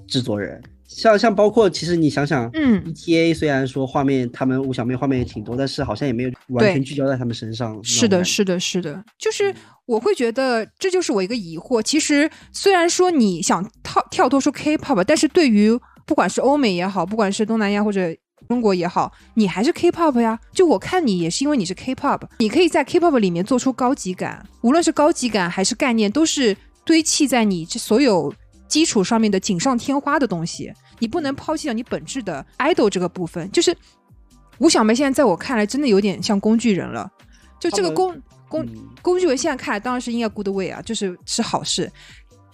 [0.07, 0.61] 制作人。
[0.87, 7.77] 像像包括其实你想想，嗯，ETA 虽然说画面他们吴小妹画面也挺多，但是好像也没有完全聚焦在他们身上。
[7.83, 9.53] 是的，的，是的，是的，就是
[9.85, 11.79] 我会觉得这就是我一个疑惑。
[11.81, 18.09] 其实虽然说你想跳跳脱出 K-pop，但是对于不管是欧美也好，不管是东南亚或者
[18.47, 20.39] 中国也好，你还是 K-pop 呀。
[20.53, 28.33] 就我看你也是因为你是 K-pop，你可以在 K-pop 里面做出高级感，无论是高级感还是概念，都是堆砌在你这所有
[28.67, 30.73] 基础上面的锦上添花的东西。
[30.99, 33.49] 你不能抛弃掉你本质的 idol 这个部分。
[33.51, 33.75] 就是
[34.57, 37.09] 吴小梅现在在我看来，真的有点像工具人了。
[37.59, 41.91] 就这个工工嗯工具人现在看来当然是应该 good way 啊，就是是好事，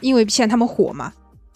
[0.02, 1.12] 因为现在他们火嘛。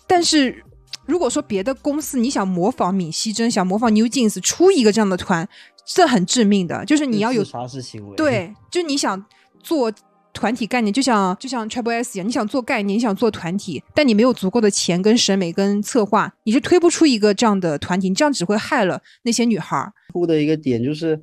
[0.07, 0.63] 但是
[1.09, 5.47] 如果说别的公司你想模仿闵熙珍，想模仿 New Jeans 出一个这样的团，
[5.83, 9.25] 这很致命的，就是你要有自杀式行为。，对，就你想
[9.63, 9.91] 做
[10.31, 19.91] 团体概念，就像就像 Triple S 一样，你想做概念，你想做团体，但你没有足够的钱、跟审美、跟策划，你是推不出一个这样的团体，你这样只会害了那些女孩儿。
[20.13, 21.19] 哭的一个点就是，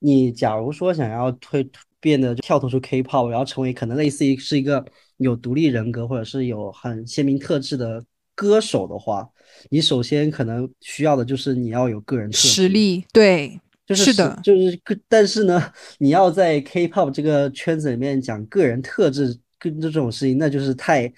[0.00, 1.70] 你假如说想要推
[2.00, 4.84] 变得跳脱出 K-pop，然后成为可能类似于是一个
[5.18, 8.04] 有独立人格或者是有很鲜明特质的
[8.38, 9.28] 歌手的话，
[9.68, 21.12] 你首先可能需要的就是你要有个人实力对，就是是的就是个，但是呢，你要在 K-pop 这个圈子里面讲个人特质跟这种事情，那就是太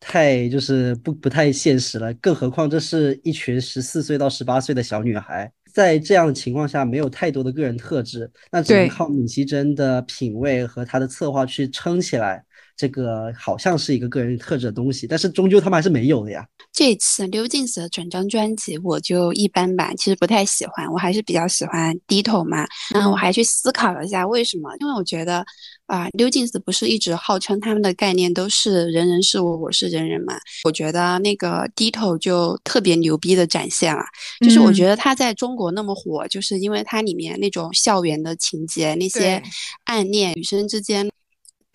[0.00, 2.12] 太就是不不太现实了。
[2.14, 12.44] 更何况这是一群十四岁到十八岁的小女孩，在这样的情况下，没有太多的个人特质，那只能靠米奇珍的品味和她的策划去撑起来。
[12.80, 16.46] 这个好像是一个个人特质的东西，但是终究他们还是没有的呀。
[16.72, 22.66] 这次刘静子的整张专辑我就一般吧，其实不太喜欢，我还是比较喜欢 Ditto 嘛。
[22.94, 25.44] 然后我还去思考了一下为什么，因为我觉得
[25.84, 30.38] 啊、New Jeans 不是一直号称他们的概念都是人人是我，我是人人嘛。
[30.64, 34.02] 我觉得那个 Ditto 就特别牛逼的展现了，
[34.40, 39.42] 就是我嗯觉得他在中国那么火，就是因为它里面那种校园的情节，那些
[39.84, 41.10] 暗恋女生之间。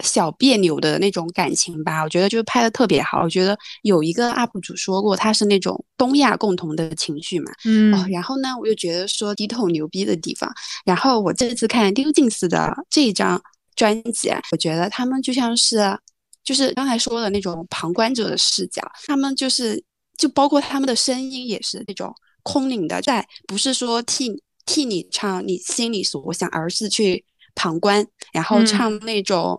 [0.04, 3.24] 小别扭的那种感情吧，我觉得就是拍的特别好。
[3.24, 7.52] 我觉得有一个 UP 主说过，他是那种东亚共同的情绪嘛。
[7.64, 10.52] 嗯哦，然后呢，我又觉得说 Ditto 牛逼的地方。
[10.86, 13.41] 然后我这次看 New Jeans 的这一张
[13.76, 15.98] 专辑啊，我觉得他们就像是，
[16.43, 19.82] 就是刚才说的那种旁观者的视角，他们就是
[20.18, 27.24] 就包括他们的声音也是那种空灵的，在不是说替替你唱你心里所想，而是去
[27.56, 29.58] 旁观，然后嗯唱那种、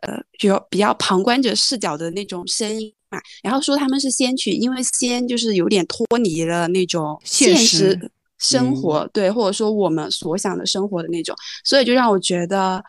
[0.00, 3.18] 呃有比较旁观者视角的那种声音嘛。
[3.42, 12.82] 然后说他们是仙曲，因为仙就是有点脱离了那种现现实实生活，对，或者说我们所想的生活的那种，所以就让我觉得。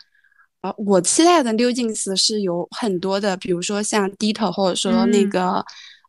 [0.62, 5.30] 啊，我期待的 New Jeans 是有很多的，比如说像 Dito 或者说那嗯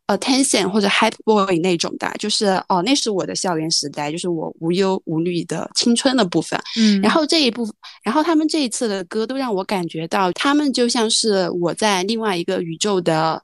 [0.07, 6.59] 个、Attention 或者 Hype Boy 那种的，就是哦，那是我的校园时代，就是我无忧无虑的青春的部分。
[6.79, 13.41] 嗯，然后这一部分，然后他们这一次的歌都让我感觉到，他们就像是我在另外一个宇宙的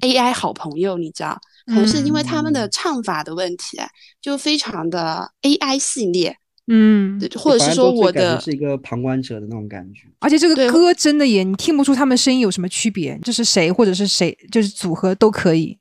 [0.00, 3.78] AI 好朋友，你知道，可能是因为他们的嗯唱法的问题，
[4.20, 6.36] 就非常的 AI 系列，
[6.68, 10.02] 嗯，或者是说我的是一个旁观者的那种感觉。
[10.20, 15.76] 而且这个歌真的也，你听不出他们声音有什么区别，就是谁或者是谁，就是组合都可以。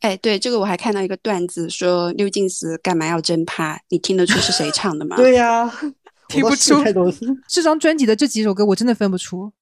[0.00, 3.80] 哎，对，这个我还看到一个段子，说六进斯干嘛要真趴？
[3.88, 5.16] 你听得出是谁唱的吗？
[5.18, 5.68] 对呀、
[6.28, 6.82] 听不出
[7.48, 9.52] 这张专辑的这几首歌我真的分不出，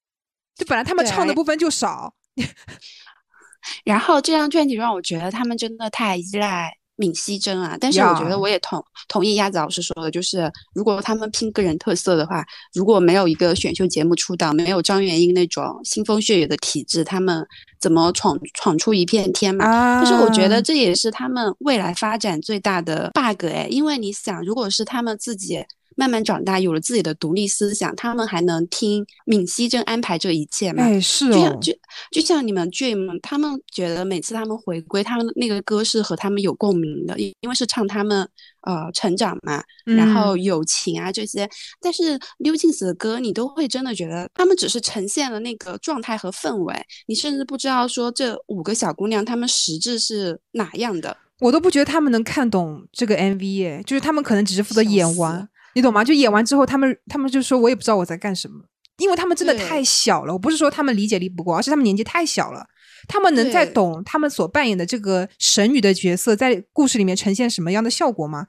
[0.55, 2.13] 就本来他们唱的部分就少。
[3.83, 17.45] 然后这张专辑让我觉得他们真的太依赖闵熙珍啊，但是我觉得我也同同意鸭子老师说的，就是如果他们拼个人特色的话，如果没有一个选秀节目出道，没有张元英那种腥风血雨的体质，他们
[17.79, 19.65] 怎么闯闯出一片天嘛？
[19.65, 25.63] 啊，但是我觉得这也是他们未来发展最大的 bug 哎，因为你想，如果是他们自己
[25.97, 30.83] 慢慢长大，有了自己的独立思想，他们还能听闵熙正安排这一切吗？
[30.83, 31.73] 哎是哦，就像就
[32.11, 38.29] 就像你们 Dream，他们觉得每次他们回归，他们那个歌是和他们有共鸣的，因因为是唱他们
[38.61, 41.49] 呃成长嘛，然后嗯友情啊这些。
[41.81, 46.75] 但是 New Jeans 的歌，你都会真的觉得他们只是呈现了那个状态和氛围，
[47.07, 51.17] 你甚至不知道说这五个小姑娘她们实质是哪样的。
[51.39, 55.47] 我都不觉得他们能看懂这个 MV 耶，就是他们可能只是负责演完，
[55.77, 56.03] 你懂吗？
[56.03, 58.63] 就演完之后，他们他们就说我也不知道我在干什么，
[58.97, 60.33] 因为他们真的太小了。
[60.33, 62.65] 我不是说他们理解力不够，而是他们年纪太小了。
[63.07, 68.47] 他们能在懂他们所扮演的这个神女的角色在故事里面呈现什么样的效果吗？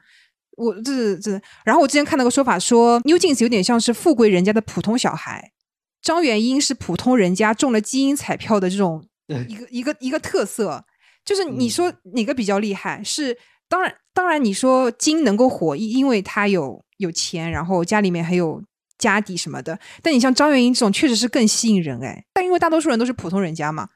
[0.56, 5.52] 我这这，然后我之前看到个说法说，New Jeans 有点像是富贵人家的普通小孩，
[6.00, 10.82] 张元英是普通人家中了基因彩票的这种对一个一个一个特色。
[11.26, 13.04] 就是你嗯说哪个比较厉害？
[13.04, 13.36] 是
[13.68, 18.62] 当然，当然你说金能够火，因因为他有有钱，然后家里面还有
[18.98, 19.78] 家底什么的。
[20.02, 22.24] 但你像张元英这种，确实是更吸引人哎。
[22.32, 23.88] 但因为大多数人都是普通人家嘛，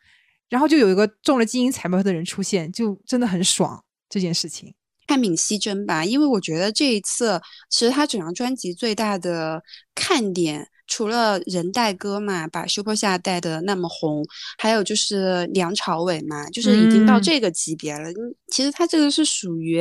[0.49, 4.75] 然后就有一个中了基因彩票的人出现，就真的很爽这件事情。
[5.07, 9.63] 看闵熙珍吧，因为我觉得这一次其实她整张专辑最大的
[9.95, 14.23] 看点，除了人带歌嘛，把 Super 夏带的那么红，
[14.59, 18.11] 还有就是梁朝伟嘛，就是已经到嗯这个级别了。
[18.11, 19.81] 嗯其实他这个是属于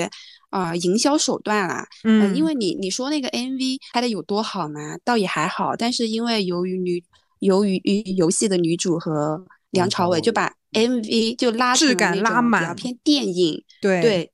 [0.52, 7.04] 啊、呃营销手段啦，嗯呃因为你你说那个 MV 拍的有多好嘛，倒也还好，但是因为由于女
[7.40, 9.36] 由于于游戏的女主和
[9.72, 13.62] 梁梁朝伟就把 MV 就拉质感拉满偏电影。
[13.82, 14.32] 对对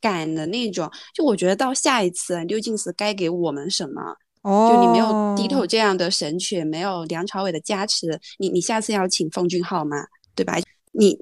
[0.00, 4.16] 感的那种，就我觉得到下一次六进斯该给我们什么？
[4.42, 9.96] 哦，就你没有低头这样的神曲，没有梁朝伟的加持，你你下次要请奉俊昊吗？
[10.34, 10.58] 对吧？
[10.92, 11.18] 你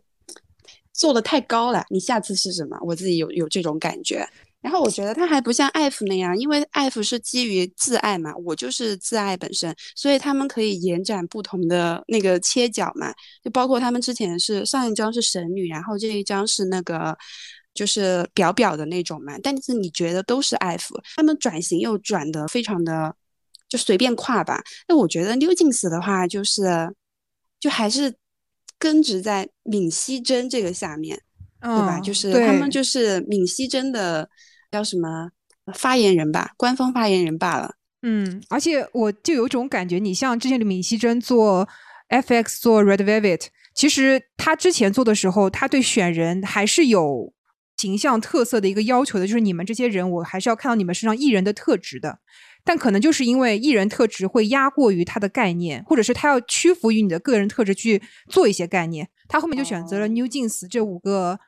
[0.93, 2.79] 做的太高了，你下次是什么？
[2.83, 4.29] 我自己有有这种感觉。
[4.61, 17.17] 然后我觉得他还不像艾弗那样，因为艾弗是基于自爱嘛，我就是自爱本身，所以他们可以延展不同的那个切角嘛，就包括他们之前是上一张是神女，然后这一张是那个
[17.79, 23.15] 就是表表的那种嘛，但是你觉得都是艾弗，他们转型又转的非常的
[23.69, 24.61] 就随便跨吧。
[24.89, 26.93] 那我觉得 New Jeans 的话，就是
[27.61, 28.13] 就还是
[28.79, 31.21] 根植在闵熙珍这个下面。
[31.61, 31.99] 对吧？
[31.99, 34.29] 嗯就是他们就是闵熙珍的
[34.71, 35.29] 叫什么
[35.75, 37.75] 发言人吧，官方发言人罢了。
[38.03, 41.69] 嗯，而且我就有种感觉，你像之前的闵熙珍做
[42.11, 47.33] FX 做 Red Velvet，其实他之前做的时候，他对选人还是有
[47.79, 52.19] 形象特色的一个要求的，就是你们这些人，我还是要看到你们身上艺人的特质的。
[52.65, 61.39] 但可能就是因为艺人特质会压过于他的概念，或者是他要屈服于你的个人特质去做一些概念，他后面就选择了哦 New Jeans 这五个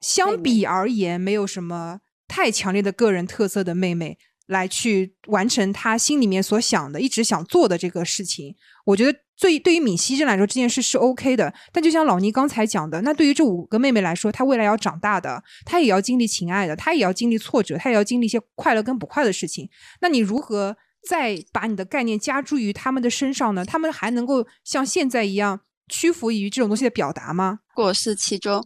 [0.00, 8.54] 相比而言没有什么太强烈的个人特色的妹妹来去完成他心里面所想的、一直想做的这个事情。
[8.84, 11.52] 我觉得对对于闵熙珍来说，这件事是 OK 的。
[11.72, 19.68] 但就像老倪刚才讲的，那对于这五个妹妹来说，她未来要长大的，她也要经历情爱的，她也要经历挫折，她也要经历一些快乐跟不快的事情。
[20.00, 20.76] 那你如何
[21.08, 23.64] 再把你的概念加诸于他们的身上呢？
[23.64, 27.60] 他们还能够像现在一样屈服于这种东西的表达吗？
[27.74, 28.62] 如果是其中，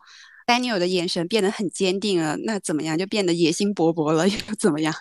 [0.47, 2.99] 丹尼尔的眼神变得很坚定了，那怎么样？
[2.99, 4.93] 就变得野心勃勃了，又怎么样？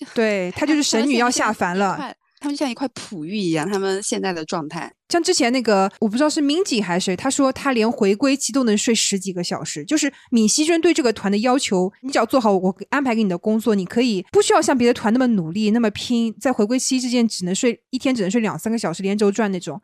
[0.00, 2.16] 就对 她就是神女要下凡了。
[2.42, 4.90] 他们就像一块璞玉一样，他们现在的状态。
[5.10, 9.84] 像之前那个，我不知道是敏景还是谁，他说他连回归期都能睡十几个小时。
[9.84, 19.78] 就是闵熙珍对这个团的要求，你只要做好我安排给你的工作，你可以不需要像别的团那么努力、那么拼，在回归期之间只能睡一天，只能睡两三个小时，连轴转那种。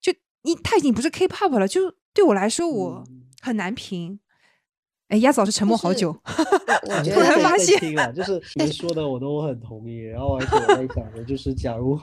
[0.00, 0.10] 就
[0.44, 3.04] 你他已经不是 K-pop 了，就对我来说我
[3.42, 4.18] 很难评。
[5.08, 7.80] 哎，鸭子老师沉默好久，我 突然发现
[8.14, 10.00] 就是 你们说的我都很同意。
[10.00, 11.98] 然后而且我在想的就是，假如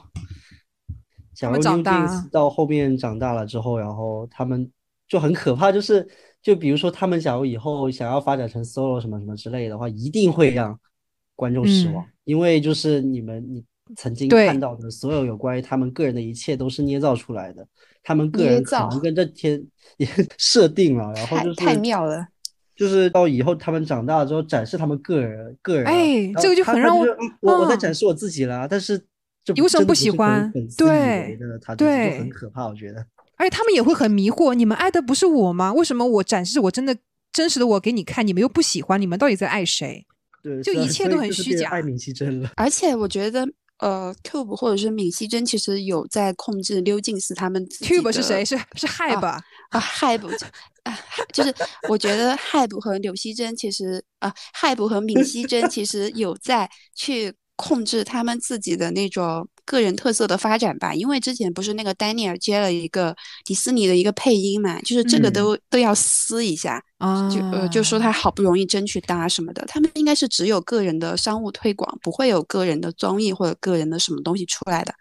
[1.36, 4.72] 假如们长 New 大 Jeans 到后面长大了之后，然后他们
[5.08, 6.08] 就很可怕，就是
[6.42, 10.80] 就比如说他们假如以后想要发展成 solo 什么什么之类的话，一定会让
[11.36, 13.64] 观众失望，嗯因为就是你们你
[13.96, 17.68] 曾经看到的所有有关于他们个人的一切都是捏造出来的，
[18.02, 19.64] 他们个人可造能跟这天
[19.98, 20.08] 也
[20.40, 22.26] 设定了，然后就是太太妙了。
[22.76, 27.06] 就是到以后他们长大了之后展示他们个人个人啊，哎这个就很让我
[27.42, 28.98] 我我在嗯展示我自己啦，但是
[29.44, 31.38] 这你为什么不喜欢对，
[31.78, 33.06] 对很可怕，我觉得。
[33.38, 35.74] 而且他们也会很迷惑，你们爱的不是我吗？
[35.74, 36.96] 为什么我展示我真的
[37.34, 39.00] 真实的我给你看，你们又不喜欢？
[39.00, 40.06] 你们到底在爱谁？
[40.42, 42.52] 对，就一切都很虚假爱闵熙真了。
[42.56, 43.46] 而且我觉得，
[43.80, 48.46] 呃，Cube 或者是闵熙珍其实有在控制溜进斯他们自己 Tube 是谁？
[48.46, 50.48] 是是 Hype，、啊 Hype 就
[50.84, 50.98] 啊，
[51.34, 51.54] 就是
[51.90, 60.94] 我觉得 Hype 和柳熙珍其实啊，Hype 和闵熙珍其实有在去控制他们自己的那种个人特色的发展吧。
[60.94, 74.94] 因为之前不是那个丹尼尔接了一个迪士尼的一个配音嘛，就是这个嗯都、都要撕一下，啊，就呃就说他好不容易争取搭什么的，他们应该是只有个人的商务推广，不会有个人的综艺或者个人的什么东西出来的。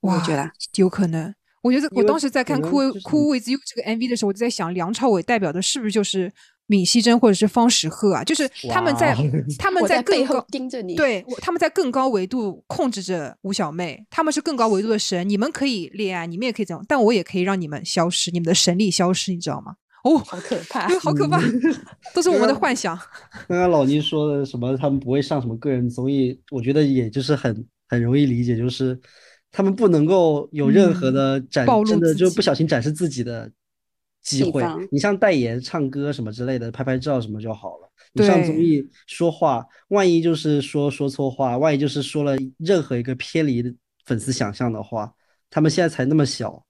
[0.00, 1.34] 我哇觉得有可能。
[1.62, 6.32] 我觉得我当时在看《可能酷就是酷 with You》这个 MV 的时候，我就在想，梁朝伟代表的是不是就是
[6.72, 8.24] 闵熙珍或者是方时赫啊？
[8.24, 9.14] 就是他们在
[9.58, 19.74] 他们在背后更高盯着你，对，他们在更高维度控制着吴小妹，他们是更高维度的神，你们可以恋爱，你们也可以这样，但我也可以让你们消失，你们的神力消失，你知道吗？
[20.04, 21.38] 哦，好可怕 好可怕，
[22.14, 22.98] 都是我们的幻想。
[23.46, 28.98] 刚刚老倪说的什么，他们不会上什么个人综艺，我觉得也就是很很容易理解，就是
[29.52, 33.48] 他们不能够有任何嗯的展，暴露真的就不小心展示自己的
[34.22, 34.64] 机会。
[34.90, 37.88] 你像代言、唱歌什么之类的，拍拍照什么就好了。
[38.14, 43.62] 你上综艺说话，万一就是说说错话，万一就是说了任何一个偏离
[44.04, 45.12] 粉丝想象的话，
[45.48, 46.64] 他们现在才那么小，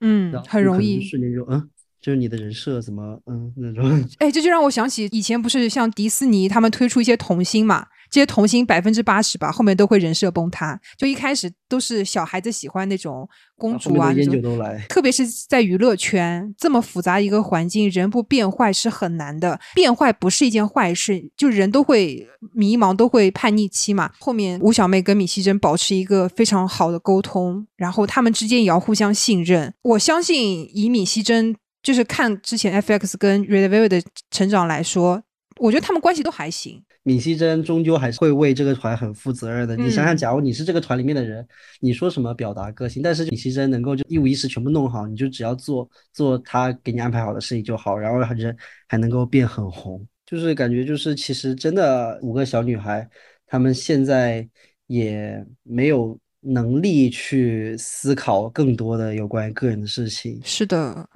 [0.00, 1.00] 嗯很容易。
[1.04, 4.04] 瞬间就嗯，就是你的人设怎么嗯那种。
[4.18, 10.78] 哎，这就让我想起以前不是像迪士尼他们推出一些童星嘛，这些童星百分之八十吧，后面都会人设崩塌。
[10.96, 14.14] 就一开始都是小孩子喜欢那种公主啊。
[14.88, 19.58] 特别是在娱乐圈这么复杂一个环境，人不变坏是很难的。
[19.74, 24.10] 变坏不是一件坏事，就人都会迷茫，都会叛逆期嘛。
[24.18, 29.72] 后面吴小妹跟闵熙珍保持一个非常好的沟通，然后他们之间也要互相信任。
[29.82, 35.22] 我相信以闵熙珍就是看之前 FX 跟 Red Velvet 的成长来说，
[35.58, 36.82] 我觉得他们关系都还行。
[37.08, 39.74] 闵熙珍终究还是会为这个团很负责任的。
[39.74, 41.46] 你想想，嗯假如你是这个团里面的人，
[41.80, 48.54] 你说什么表达个性，但是闵熙珍能够就一五一十全部弄好，你就只要做做他给你安排好的事情就好，然后人
[48.86, 53.08] 还能够变很红，就是感觉就是其实真的五个小女孩，
[53.46, 54.46] 她们现在
[54.86, 60.38] 也没有能力去思考更多的有关于个人的事情。
[60.44, 61.08] 是的，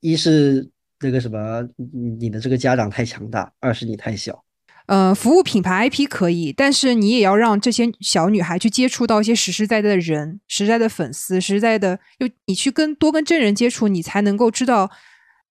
[0.00, 0.68] 一是
[1.00, 4.44] 那个什么，你你的这个家长太强大；二是你太小。
[4.88, 14.90] 呃，服务品牌 IP 可以，但是你也要让这些小女孩去接触到一些实实在在的人、实在的粉丝、实在的，就你去跟多跟真人接触，你才能够知道，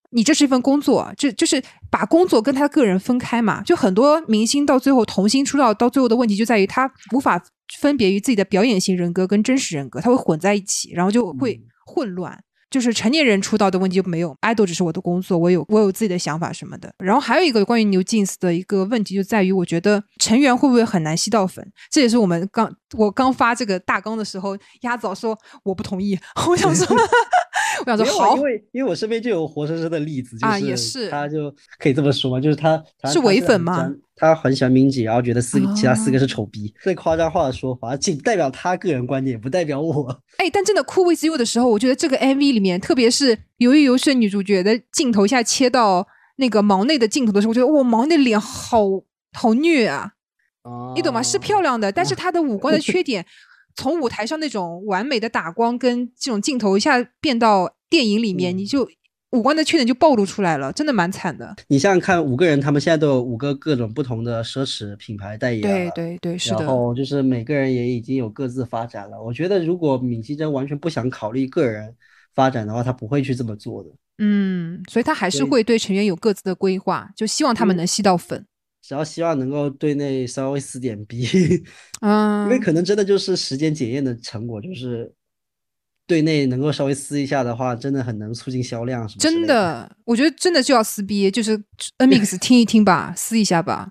[0.09, 1.61] 你这是一份工作，这就是
[1.91, 3.61] 把工作跟他个人分开嘛。
[3.61, 7.39] 就很多明星到最后童星出道，到最后的问题就在于他无法
[7.79, 12.43] 分别于自己的表演型人格跟真实人格，他会混在一起，然后就会嗯混乱。
[12.69, 16.93] 就是成年人出道的问题就没有，idol 只是我的工作，我有我有自己的想法什么的。
[16.97, 21.65] 然后还有一个关于牛津斯的一个问题就在于，我觉得成员会不会很难吸到粉？
[21.89, 26.19] 这也是我们刚我刚发这个大纲的时候，鸭枣说我不同意，
[26.49, 26.85] 我想说，
[27.85, 28.37] 我想说没有啊，好。
[28.37, 31.09] 因，为因为我身边就有活生生的例子，就啊也是。
[31.09, 33.89] 他就可以这么说嘛，就是他他是伪粉吗？
[34.15, 36.19] 他很喜欢明姐，然后觉得四个其他四个哦。
[36.19, 40.21] 是丑逼，最夸张化的说法，仅代表他个人观点，不代表我。
[40.37, 48.79] 哎，但真的酷 with you 的时候，我觉得这个 MV 里面，特别是《鱿鱼游戏》女主角的镜头下切到那个毛内的镜头的时候，我觉得哇，毛内脸好
[49.33, 50.13] 好虐啊！
[50.95, 51.21] 你懂吗？
[51.21, 53.25] 是漂亮的，但是她的五官的缺点，
[53.77, 58.89] 从舞台上那种完美的打光跟这种镜头一下变到电影里面，嗯你就
[59.31, 61.55] 五官的缺点就暴露出来了，真的蛮惨的。
[61.67, 69.21] 你想想看，五个人他们现在都有五个各种不同的奢侈品牌代言对对对，是的，然后就是每个人也已经有各自发展了。
[69.21, 71.93] 我觉得如果闵熙珍完全不想考虑个人
[72.33, 73.89] 发展的话，他不会去这么做的。
[74.19, 78.45] 嗯，所以他还是会对成员有各自的规划，就希望他们嗯能吸到粉。
[78.87, 81.27] 只要希望能够对内稍微撕点逼，
[81.99, 85.13] 啊，因为可能真的就是时间检验的成果，就是
[86.05, 89.93] 对内能够稍微撕一下的话，真的很能促进销量什么之真的。
[90.05, 91.61] 我觉得真的就要撕逼，就是
[91.97, 93.89] NMIX 听一听吧，撕一下吧。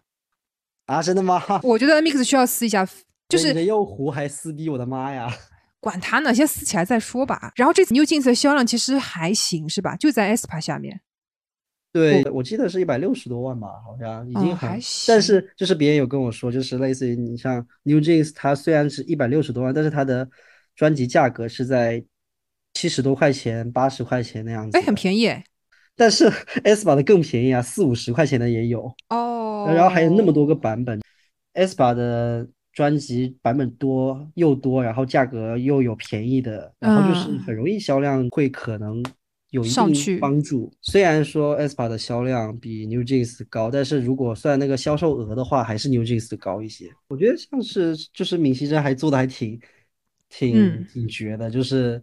[0.87, 1.43] 啊，真的吗？
[1.63, 2.89] 我觉得 NMIX 需要撕一下，
[3.29, 5.31] 就是对你的右胡还撕逼，我的妈呀！
[5.79, 7.53] 管他呢，先撕起来再说吧。
[7.55, 9.95] 然后这次 New Jeans 的销量其实还行，是吧？
[9.97, 11.03] 就在 aespa 下面。
[11.97, 14.79] 对，我记得是一百六十多万吧，好像已经很，
[15.09, 20.29] 但是就是别人有跟我说，就是类似于你像 New Jeans，它虽然是一百六十多万，但是它的
[20.75, 22.05] 专辑价格是在
[22.75, 25.43] 七十多块钱、八十块钱那样子哎，很便宜哎。
[25.97, 26.29] 但是
[26.65, 30.55] aespa 的更便宜啊，四五十块钱的也有，哦，然后还有那么多个。
[30.55, 31.01] 版本
[31.55, 37.29] ，aespa 的专辑版本多又多，然后价格又有便宜的，然后就是。
[37.31, 39.03] 嗯很容易销量会可能
[39.57, 40.71] 有一定帮助。
[40.83, 46.93] 虽然说 aespa 的销量比 New Jeans 高，但是如果算那个销售额的话，还是 New Jeans 高一些。
[47.09, 49.59] 我觉得像是就是闵熙珍还做的还挺
[50.29, 52.03] 挺嗯挺绝的，就是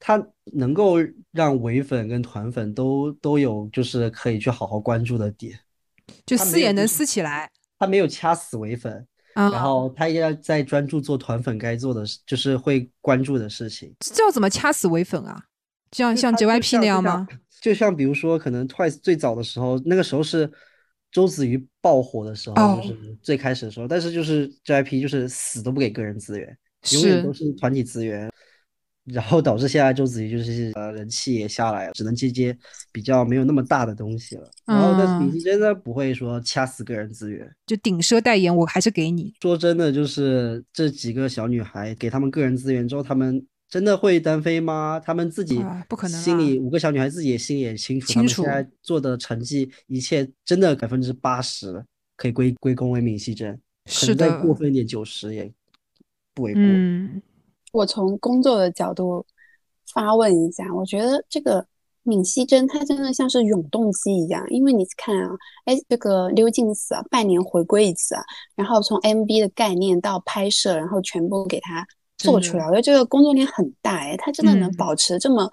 [0.00, 0.96] 他能够
[1.32, 5.58] 让唯粉跟团粉都都有就是可以去好好关注的点。
[6.24, 7.50] 就撕也能撕起来。
[7.78, 13.92] 他没有掐死唯粉，啊，然后他也要在专注做团粉该做的事，就是会关注的事情。
[14.00, 15.44] 这要怎么掐死唯粉啊？
[15.94, 17.26] 像像 JYP 那样吗？？
[17.62, 20.50] 就像比如说，可能 Twice 最早的时候，那个时候是
[21.12, 26.58] 周子瑜爆火的时候，哦就是最开始的时候，但是就是 JYP 就是死都不给个人资源，
[26.92, 28.30] 永远都是是团体资源。
[29.04, 32.56] 然后导致现在周子瑜就是呃人气也下来了，只能接接
[32.90, 34.50] 比较没有那么大的东西了。
[34.64, 39.34] 然后但是嗯闵熙珍呢不会说掐死个人资源，就顶奢代言，我还是给你。
[39.42, 45.02] 说真的，就是这几个小女孩给她们个人资源之后，她们真的会单飞吗？
[45.04, 51.84] 他们自己啊不可能心里五个小女孩自己也心里也清楚，清楚现在做的成绩，一切真的百分之八十
[52.16, 53.52] 可以归归功为闵熙珍，
[53.84, 55.52] 可是能再的，过分一点，九十也
[56.32, 56.62] 不为过。
[56.62, 57.20] 嗯，
[57.72, 59.26] 我从工作的角度
[59.92, 61.66] 发问一下，我觉得这个
[62.04, 65.30] 闵熙珍她真的像是永动机一样，因为你看啊，
[65.64, 68.22] 哎，这个溜进死啊，半年回归一次啊，
[68.54, 71.84] 然后从 MV 的概念到拍摄，然后全部给它
[72.16, 75.50] 做出来，我觉得这个工作量很大哎，他真的能嗯保持这么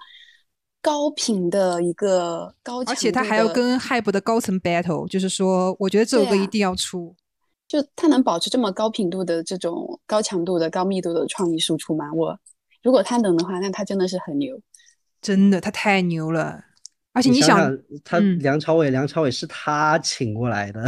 [0.80, 7.14] 高频的一个高强而且他还要跟 Hype 的高层 battle，就是说，我觉得这首歌一定要出。
[7.68, 12.12] 就他能保持这么高频度的这种高强度的、高密度的创意输出吗？
[12.12, 12.38] 我
[12.82, 14.60] 如果他能的话，那他真的是很牛。
[15.22, 16.64] 真的，他太牛了。
[17.14, 20.82] 而且想，你想，他嗯梁朝伟，梁朝伟是他请过来的，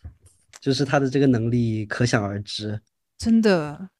[0.60, 2.80] 就是他的这个能力可想而知。
[3.18, 3.90] 真的，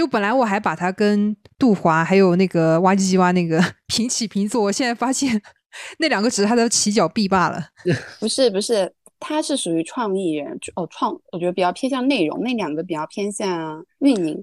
[0.00, 5.38] 就本来我还把他跟杜华还有那个哇唧唧哇那个 平起平坐，我现在发现
[6.00, 7.62] 那两个只是他的起脚臂罢了。
[8.18, 8.90] 不是不是，
[9.20, 14.42] 他是属于创意人哦，创我觉得比较偏向内容，那两个比较偏向运营。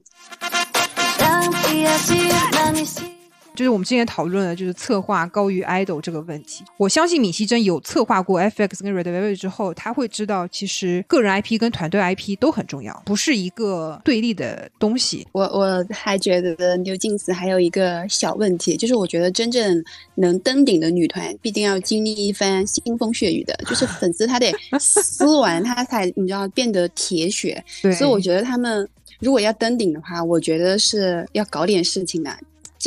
[3.57, 6.63] 就是我们之前讨论的，就是策划高于 idol 这个问题。
[6.77, 15.27] 我相信闵熙珍有策划过 FX 跟 Red Velvet 之后，他会知道，其实个人 IP 跟团队 IP 都很重要，不是一个对立的东西。
[15.31, 28.87] 我我还觉得牛静思还有一个小问题，就是我觉得真正能登顶的女团，必定要经历一番腥风血雨的，就是粉丝他得撕完他才你知道变得铁血，对，所以我觉得他们
[29.19, 32.31] 如果要登顶的话，我觉得是要搞点事情的，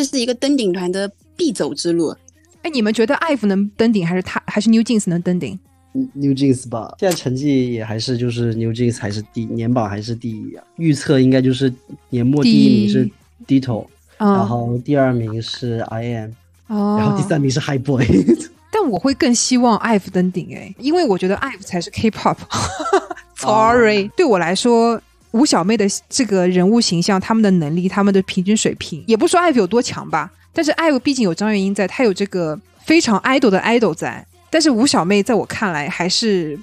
[0.01, 2.16] 这是一个登顶团的必走之路。
[2.62, 5.59] 哎，你们觉得 IVE 能登顶，还是他，还是 New Jeans 能登顶
[5.93, 11.70] ？New Jeans 吧，现在成绩也还是就是 New Jeans 还是第年榜还是第一啊，预测应该就是
[12.09, 13.10] 年末第一名是
[13.47, 13.85] Ditto，
[14.16, 16.31] 嗯，然后第二名是 I M，
[16.68, 18.06] 哦，然后第三名是 High Boy。
[18.72, 22.39] 但我会更希望 IVE 登顶哎，因为我觉得 IVE 才是 K-pop。
[23.36, 24.98] Sorry，、对我来说，
[25.32, 34.27] 吴小妹的这个人物形象、他们的能力、他们的平均水平，也不说 IVE 有多强吧，但是 IVE 毕竟有张元英在，她有这个非常 idol 的 idol 在。
[34.51, 36.59] 但是吴小妹在我看来还是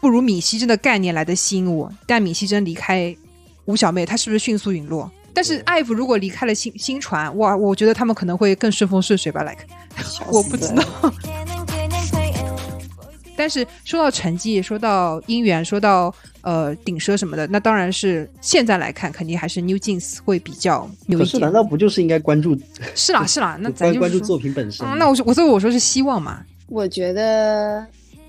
[0.00, 1.92] 不如闵熙珍的概念来的吸引我。
[2.06, 3.14] 但闵熙珍离开
[3.64, 5.10] 吴小妹，她是不是迅速陨落？
[5.34, 9.42] 但是 IVE 如果离开了新新传，哇，我觉得他们可能会更顺风顺水吧。
[9.42, 9.64] Like，
[10.30, 10.84] 我不知道。
[13.42, 21.52] 但是说到成绩，说到姻缘，说到呃顶奢什么的，那当然是现在来看，肯定还是 New Jeans 会比较牛一点可是难。
[21.52, 22.56] 道不就是应该关注
[22.94, 24.86] 是啦 是啦，那咱就关注作品本身？
[24.86, 26.44] 嗯，那我说我所以我说是希望嘛。
[26.68, 27.84] 我觉得，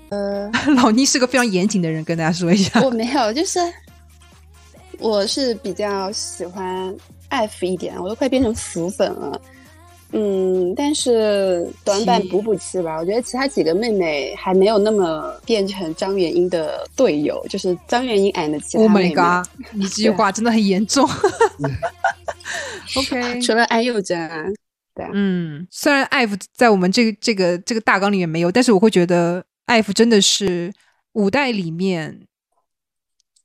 [0.08, 2.82] 呃， 老倪是个非常严谨的人，跟大家说一下。
[2.82, 3.60] 我没有，就是
[4.98, 6.92] 我是比较喜欢
[7.28, 9.40] 艾芙一点，我都快变成腐粉了。
[10.16, 19.12] 嗯，但是短板补补齐吧，我觉得其他几个妹妹还没有那么变成张元英的队友，就是张元英 and 其他 Oh my。
[19.12, 19.48] god！
[19.74, 21.04] 你这句话真的很严重。
[22.96, 24.46] OK，除了安宥真啊，
[24.94, 30.72] 对啊，嗯，虽然艾芙在我们这个这个这个大纲里面没有，但是我会觉得艾芙真的是
[31.14, 32.20] 五代里面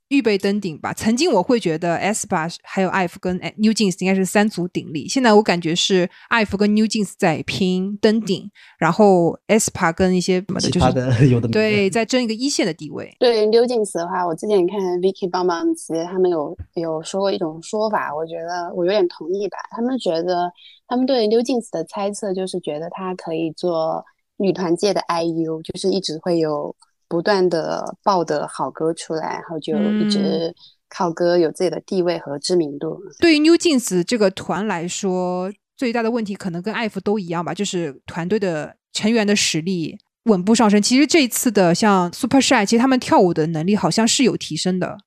[0.09, 0.93] 预备登顶吧。
[0.93, 13.15] 曾经我会觉得 S 八还有 IF 跟 New Jeans 应该是三足鼎立，现在我感觉是 IF 跟 New Jeans 在拼登顶，然后 S 八跟一些什么的，就其他是的 有的对在争一个一线的地位。
[13.19, 19.57] 对 New Jeans 的话，我之前看 Vicky 帮忙吉他们有有说过一种说法，我觉得我有点同意吧。
[19.71, 20.51] 他们觉得
[20.87, 24.03] 他们对 New Jeans 的猜测就是觉得她可以做
[24.37, 26.75] 女团界的 IU，就是一直会有
[27.08, 30.54] 不断的爆的好歌出来，然后就一直
[30.88, 33.00] 靠歌有自己的地位和知名度。
[33.20, 40.80] 对于 New Jeans 这个团来说，最大的问题可能跟艾芙都一样吧，就是团队的成员的实力稳步上升。
[40.80, 44.98] 其实这一次的像 Super Shy，其实他们跳舞的能力好像是有提升的，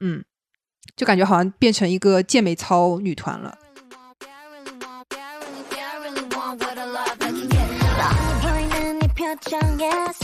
[0.00, 0.24] 嗯，
[0.96, 3.58] 就感觉好像变成一个健美操女团了。
[8.40, 10.23] 보이는 이 표정에 쓰여진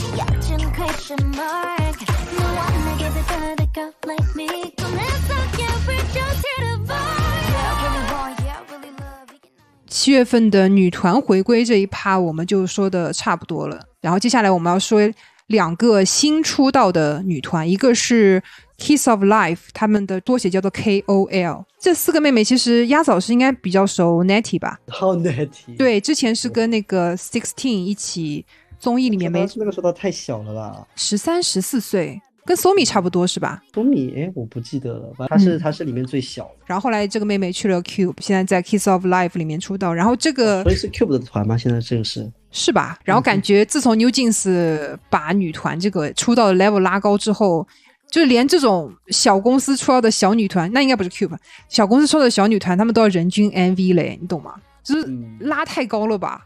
[9.88, 13.80] 七月份的女团回归这一趴，我们就说的差不多了。
[14.00, 15.00] 然后接下来我们要说
[15.46, 18.42] 两个新出道的女团，一个是
[18.78, 21.64] Kiss of Life，他们的缩写叫做 KOL。
[21.78, 24.80] 这四个妹妹其实鸭嫂是应该比较熟 Natty 吧？
[24.88, 28.44] 好 natty。，对，之前是跟那个 Sixteen 一起
[28.82, 30.84] 综艺里面没那个时候他太小了吧？
[30.96, 33.62] 十三十四岁，跟 Somi 差不多是吧？
[33.72, 39.94] 索米，哎，我不记得了，反正他是、嗯他是里面最小的，然后后来这个妹妹去了 Cube，现在在 Kiss of Life 里面出道。
[39.94, 41.56] 然后这个所以是 Cube 的团吗？
[41.56, 42.98] 现在这个是是吧？
[43.04, 47.64] 然后感觉自从 New Jeans 把女团这个出道的 level 拉高之后，
[48.10, 51.36] 就连这种小公司出道的小女团，那应该不是 Cube，
[51.68, 54.56] 小公司出道的小女团，她们都要人均 MV 嘞，你懂吗？
[54.82, 56.42] 就是嗯拉太高了吧？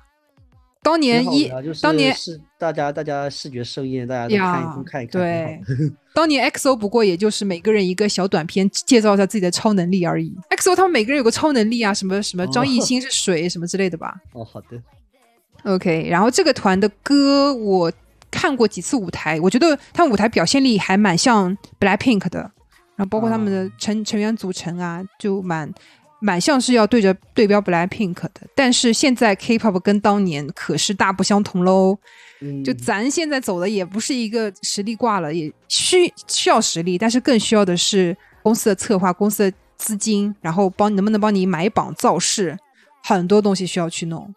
[0.86, 1.50] 当年一
[1.82, 5.60] 当年是大家大家视觉盛宴，大家都看一，看一看，对
[6.14, 10.32] 当年 XO 不过也就是每个人一个小短片，介绍一下自己的超能力而已。
[10.50, 14.14] XO 他们每个人有个超能力啊，什么什么张艺兴 是水、什么之类的吧。
[14.32, 14.80] 哦，好的
[15.64, 17.92] ，OK，然后这个团的歌我
[18.30, 22.38] 看过几次舞台，我觉得他们舞台表现力还蛮像 Blackpink 的，
[22.94, 25.68] 然后包括他们的哦成、成员组成啊，就蛮
[26.26, 28.40] 蛮像是要对着对标 Blackpink 的。
[28.56, 31.96] 但是现在 K-pop 跟当年可是大不相同喽。
[32.40, 42.58] 嗯，就咱现在走的也不是一个实力挂了，也需需要实力，但是更需要的是公司的策划、公司的资金，然后帮能不能帮你买榜造势，
[43.04, 44.34] 很多东西需要去弄。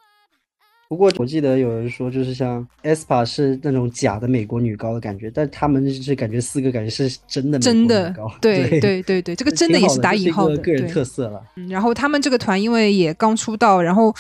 [0.90, 8.12] 不过我记得有人说，就是像 aespa 是那种假的美国女高的感觉，但他们是感觉四个感觉是真的真的
[8.42, 11.40] 对对对对对，这个真的也是打引号的，个个人特色了。
[11.58, 14.12] 嗯然后他们这个团因为也刚出道，然后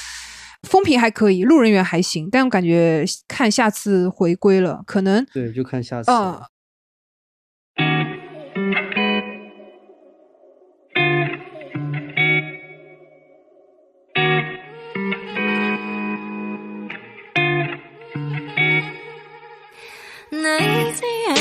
[0.61, 6.39] 风评还可以，路人缘还行，但我感觉看下次回归了，可能对，就看下次呃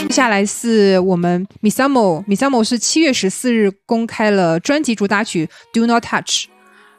[0.09, 6.24] 接下来是我们 Misamo，Misamo 是七月十四日公开了专辑主打曲《Do Not Touch》，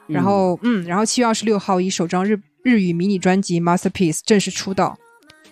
[0.06, 4.96] 然后嗯，然后七月二十六号以首张日日语迷你专辑《Masterpiece》正式出道。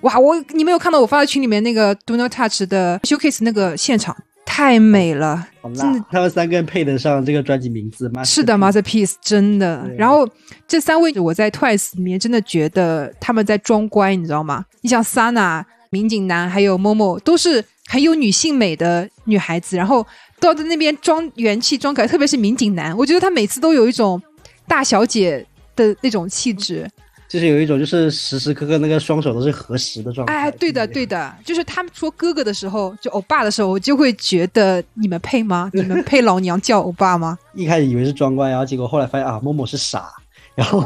[0.02, 4.16] 哇，我你没有看到我发在群里面那个《Do Not Touch》的 showcase 那个现场，
[4.46, 8.22] 太美了，真的，他们三个人配得上这个专辑名字吗？
[8.24, 9.86] 是的，Masterpiece 真的。
[9.96, 10.28] 然后
[10.66, 14.64] 这三位我在 Twice 里面真的觉得他们在装乖，你知道吗？
[14.80, 20.06] 你像 Sana、民警男还有 Momo 都是很有女性美的女孩子，然后
[20.40, 24.20] 都要在那边装元气、装可爱，特别是民警男，我觉得他每次都有一种
[24.66, 25.44] 大小姐
[25.74, 26.88] 的那种气质。
[27.28, 30.32] 就是有一种就是时时刻刻那个双手都是合十的状态。
[30.34, 35.70] 哎，对的，对的，就是他们说哥哥的时候，就欧巴的时候，我就会觉得你们配吗？
[35.74, 37.38] 你们配老娘叫欧巴吗？
[37.52, 40.10] 一开始以为是装乖，然后结果后来发现啊，默默是傻，
[40.54, 40.82] 然后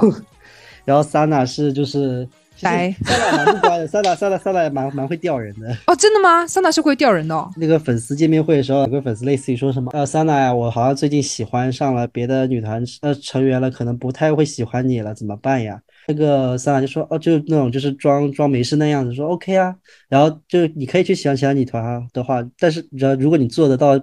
[0.84, 2.28] 然后 Sana 是就是
[2.62, 5.76] 来萨娜蛮不乖的，萨娜萨娜萨娜蛮蛮会吊人的。
[5.86, 6.46] 哦，真的吗？
[6.46, 7.50] 桑娜是会吊人的哦。
[7.56, 15.80] 那个粉丝见面会的时候，有个粉丝类似于说什么，呃，桑娜呀，我好像最近喜欢上了别的女团呃成员了，可能不太会喜欢你了，怎么办呀？
[16.08, 19.74] 那个桑娜就说，哦，就那种就是装装没事那样子，说 OK 啊，
[20.08, 23.98] 然后就你可以去喜欢其他女团啊的话，但是呃如果你做得到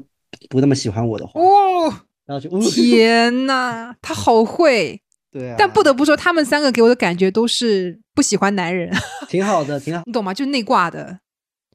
[0.50, 1.94] 不那么喜欢我的话，哦，
[2.26, 5.02] 然后就，呜 天呐，他好会！
[5.32, 8.92] 对啊，但不得不说，他们三个给我的感觉都是不喜欢男人，
[9.30, 10.34] 挺好的，挺好，你懂吗？
[10.34, 11.20] 就是内挂的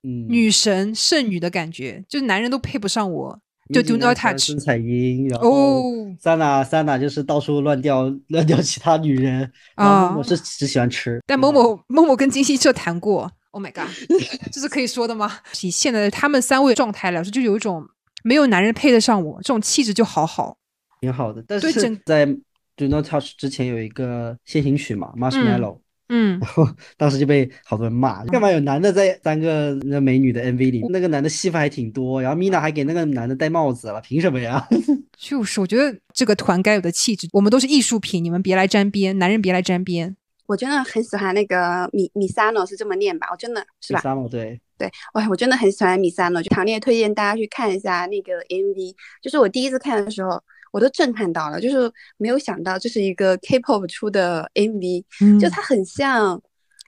[0.03, 3.39] 嗯，女神剩女的感觉，就是男人都配不上我。
[3.73, 5.83] 就 do not touch 孙彩英，然后哦
[6.21, 13.89] 桑娜三娜就是到处乱掉乱掉其他女人，然啊我是只喜欢吃，但某某某某跟金希澈谈过，Oh my god，
[14.53, 15.39] 这是可以说的吗？
[15.63, 17.83] 以现在的他们三位状态来说，就有一种
[18.23, 20.59] 没有男人配得上我，这种气质就好好。
[21.01, 21.43] 挺好的。
[21.49, 21.73] 但是
[22.05, 22.29] 在
[22.77, 25.79] Do Not Touch 之前有一个先行曲嘛，Marshmallow，、
[26.09, 34.67] 嗯，然后 当时就被好多人骂，干嘛有男的在三个那美女的 MV 里，那个男的戏份还挺多，然后 Mina 还给那个男的戴帽子了，凭什么呀？
[35.17, 40.17] 就是我觉得这个团该有的气质，我们都是艺术品，你们别来沾边，男人别来沾边。
[40.47, 43.29] 我真的很喜欢那个米米萨诺，是这么念吧？
[43.31, 48.95] 我真的是吧？Summer 对，对，哇，我真的很喜欢米萨诺，就强烈推荐大家去看一下那个 MV。
[49.23, 50.33] 就是我第一次看的时候，
[50.75, 56.43] 我都震撼到了，就是没有想到这是一个 K-pop 出的 MV，嗯就它很像，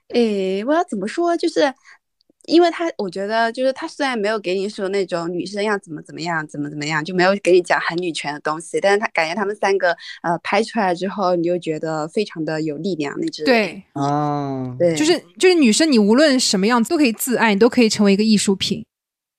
[0.09, 1.37] 诶，我要怎么说？
[1.37, 1.73] 就是
[2.47, 13.45] 因为它，我觉得就是它虽然没有给你说那种女生要怎么怎么样，怎么怎么样，就没有给你讲很女权的东西，但是他感觉他们三个呃拍出来之后，你就觉得非常的有力量那支。
[13.45, 18.85] 对，哦，对，就是就是女生，你无论什么样子都可以自爱，你都可以成为一个艺术品。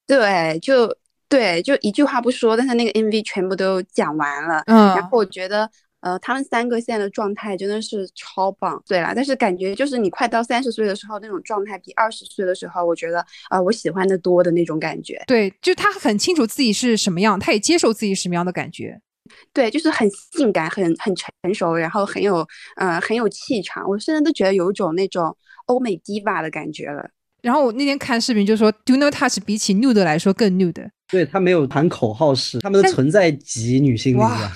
[0.07, 0.97] 对，就
[1.29, 4.63] 对，就一句话不说，但是那个 MV 全部都讲完了。
[4.67, 8.83] 嗯然后我觉得，呃，他们三个现在的状态真的是超棒。
[8.89, 15.23] 对啦，但是感觉就是你快到三十岁的时候，那种状态比二十岁的时候，我觉得，呃，我喜欢的多的那种感觉。
[15.27, 18.99] 对，就他很清楚自己是什么样，他也接受自己什么样的感觉。
[19.53, 22.47] 对，就是很性感，很很成熟，然后很有，
[22.77, 23.87] 呃，很有气场。
[23.87, 25.37] 我甚至都觉得有一种那种
[25.67, 27.11] 欧美 diva 的感觉了。
[27.43, 34.53] 然后我那天看视频就说，Do Not Touch 比起 Nude 来说更 Nude 对他没有喊口号式，他们的存在即女性力量。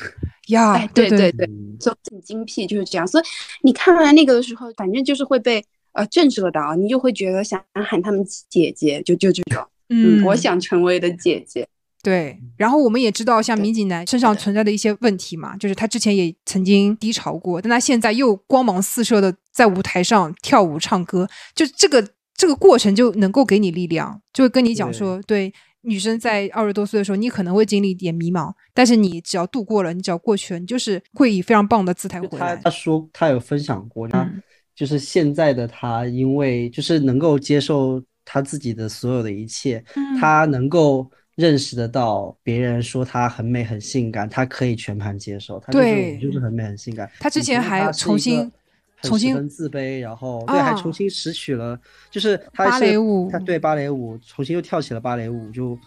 [0.48, 3.06] 呀哎，对对对，嗯就很精辟，就是这样。
[3.06, 3.24] 所以
[3.62, 11.66] 你看完那个的时候，反正就是会被呃震慑到，你就会觉得想喊他们姐姐，就就这种，嗯，我想成为的姐姐。
[12.02, 22.04] 对，然后我们也知道，像民警男身上存在的一些问题嘛，就是他之前也曾经低潮过，但他现在又光芒四射的在舞台上跳舞唱歌，就这个
[22.34, 25.52] 这个过程就能够给你力量，就会跟你讲说，对
[25.82, 32.70] 女生在二十多岁的时候，你可能会经历一点迷茫，但是你只要度过了，你只要过去了，你就是会以非常棒的姿态回来他他。
[32.70, 34.42] 说他有分享过，他嗯
[34.74, 47.10] 就是现在的他，因为就是能够接受他自己的所有的一切，嗯他能够认识得到别人说他很美很性感，他可以全盘接受，他就说对我就是很美很性感。
[47.20, 48.52] 他之前前还重新很
[49.02, 51.78] 重新自卑，然后对，还啊重新拾取了，
[52.10, 55.78] 就是他芭是蕾舞他对芭蕾舞重新又跳起了芭蕾舞，就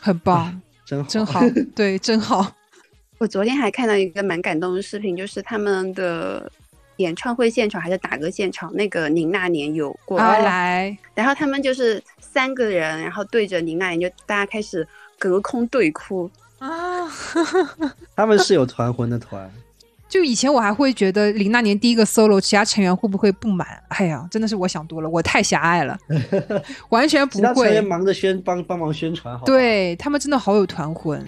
[0.00, 1.40] 很棒，真好真好，
[1.74, 2.54] 对，真好。
[3.18, 6.50] 我昨天还看到一个蛮感动的视频，就是他们的
[6.98, 14.86] 演唱会现场还是打歌现场，那个宁那年有过来，然后他们就是三个人，然后对着宁那年就大家开始
[15.18, 16.30] 隔空对哭。
[16.58, 17.06] 啊，
[18.16, 19.48] 他们是有团魂的团，
[20.08, 23.66] 就以前我还会觉得林那年第一个 solo，其他成员会不会不满？
[23.88, 25.98] 哎呀，真的是我想多了，我太狭隘了，
[26.88, 27.84] 完全不其他成员。
[27.84, 31.24] 忙着宣帮帮忙宣传，好，对他们真的好有团魂，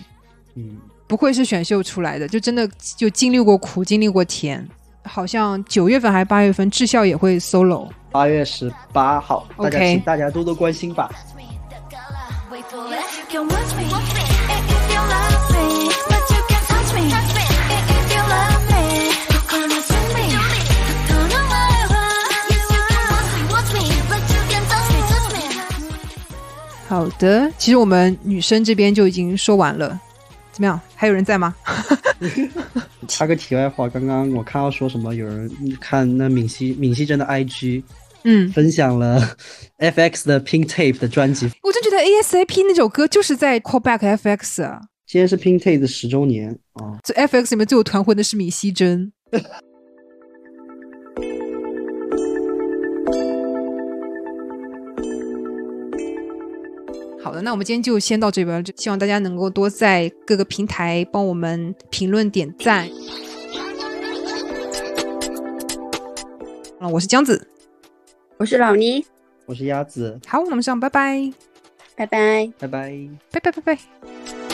[0.55, 0.79] 嗯。
[1.07, 4.65] 不愧是选秀出来的，就真的就经历过苦，经历过甜。
[5.03, 7.89] 好像九月份还是八月份，智孝也会 solo。
[8.13, 11.11] 八月十八号，大家 OK 请大家多多关心吧。
[26.91, 29.97] 好的，其实我们女生这边就已经说完了，
[30.51, 30.81] 怎么样？
[30.97, 31.55] 还有人在吗？
[33.07, 35.49] 插个题外话，刚刚我看到说什么有人
[35.81, 37.85] 看那闵熙闵熙珍的 IG
[38.25, 39.37] 嗯，分享了
[39.79, 44.81] FX 的 Pink Tape 的专辑，我真觉得 ASAP 那首歌就是在 call back FX 啊。
[45.07, 46.99] 今天是 Pink Tape 的十周年啊。
[47.05, 49.13] 这 FX 里面最有团魂的是闵熙珍。
[57.23, 62.89] 好的，那我们今天就先到这边，就希望大家能够多在各个平台帮我们评论点赞。
[66.79, 67.47] 啊，我是姜子，
[68.39, 69.05] 我是老倪，
[69.45, 71.31] 我是鸭子，好，那么这样，拜拜，
[71.95, 72.51] 拜拜。
[72.59, 73.09] 拜拜。
[73.31, 74.50] 拜拜拜拜。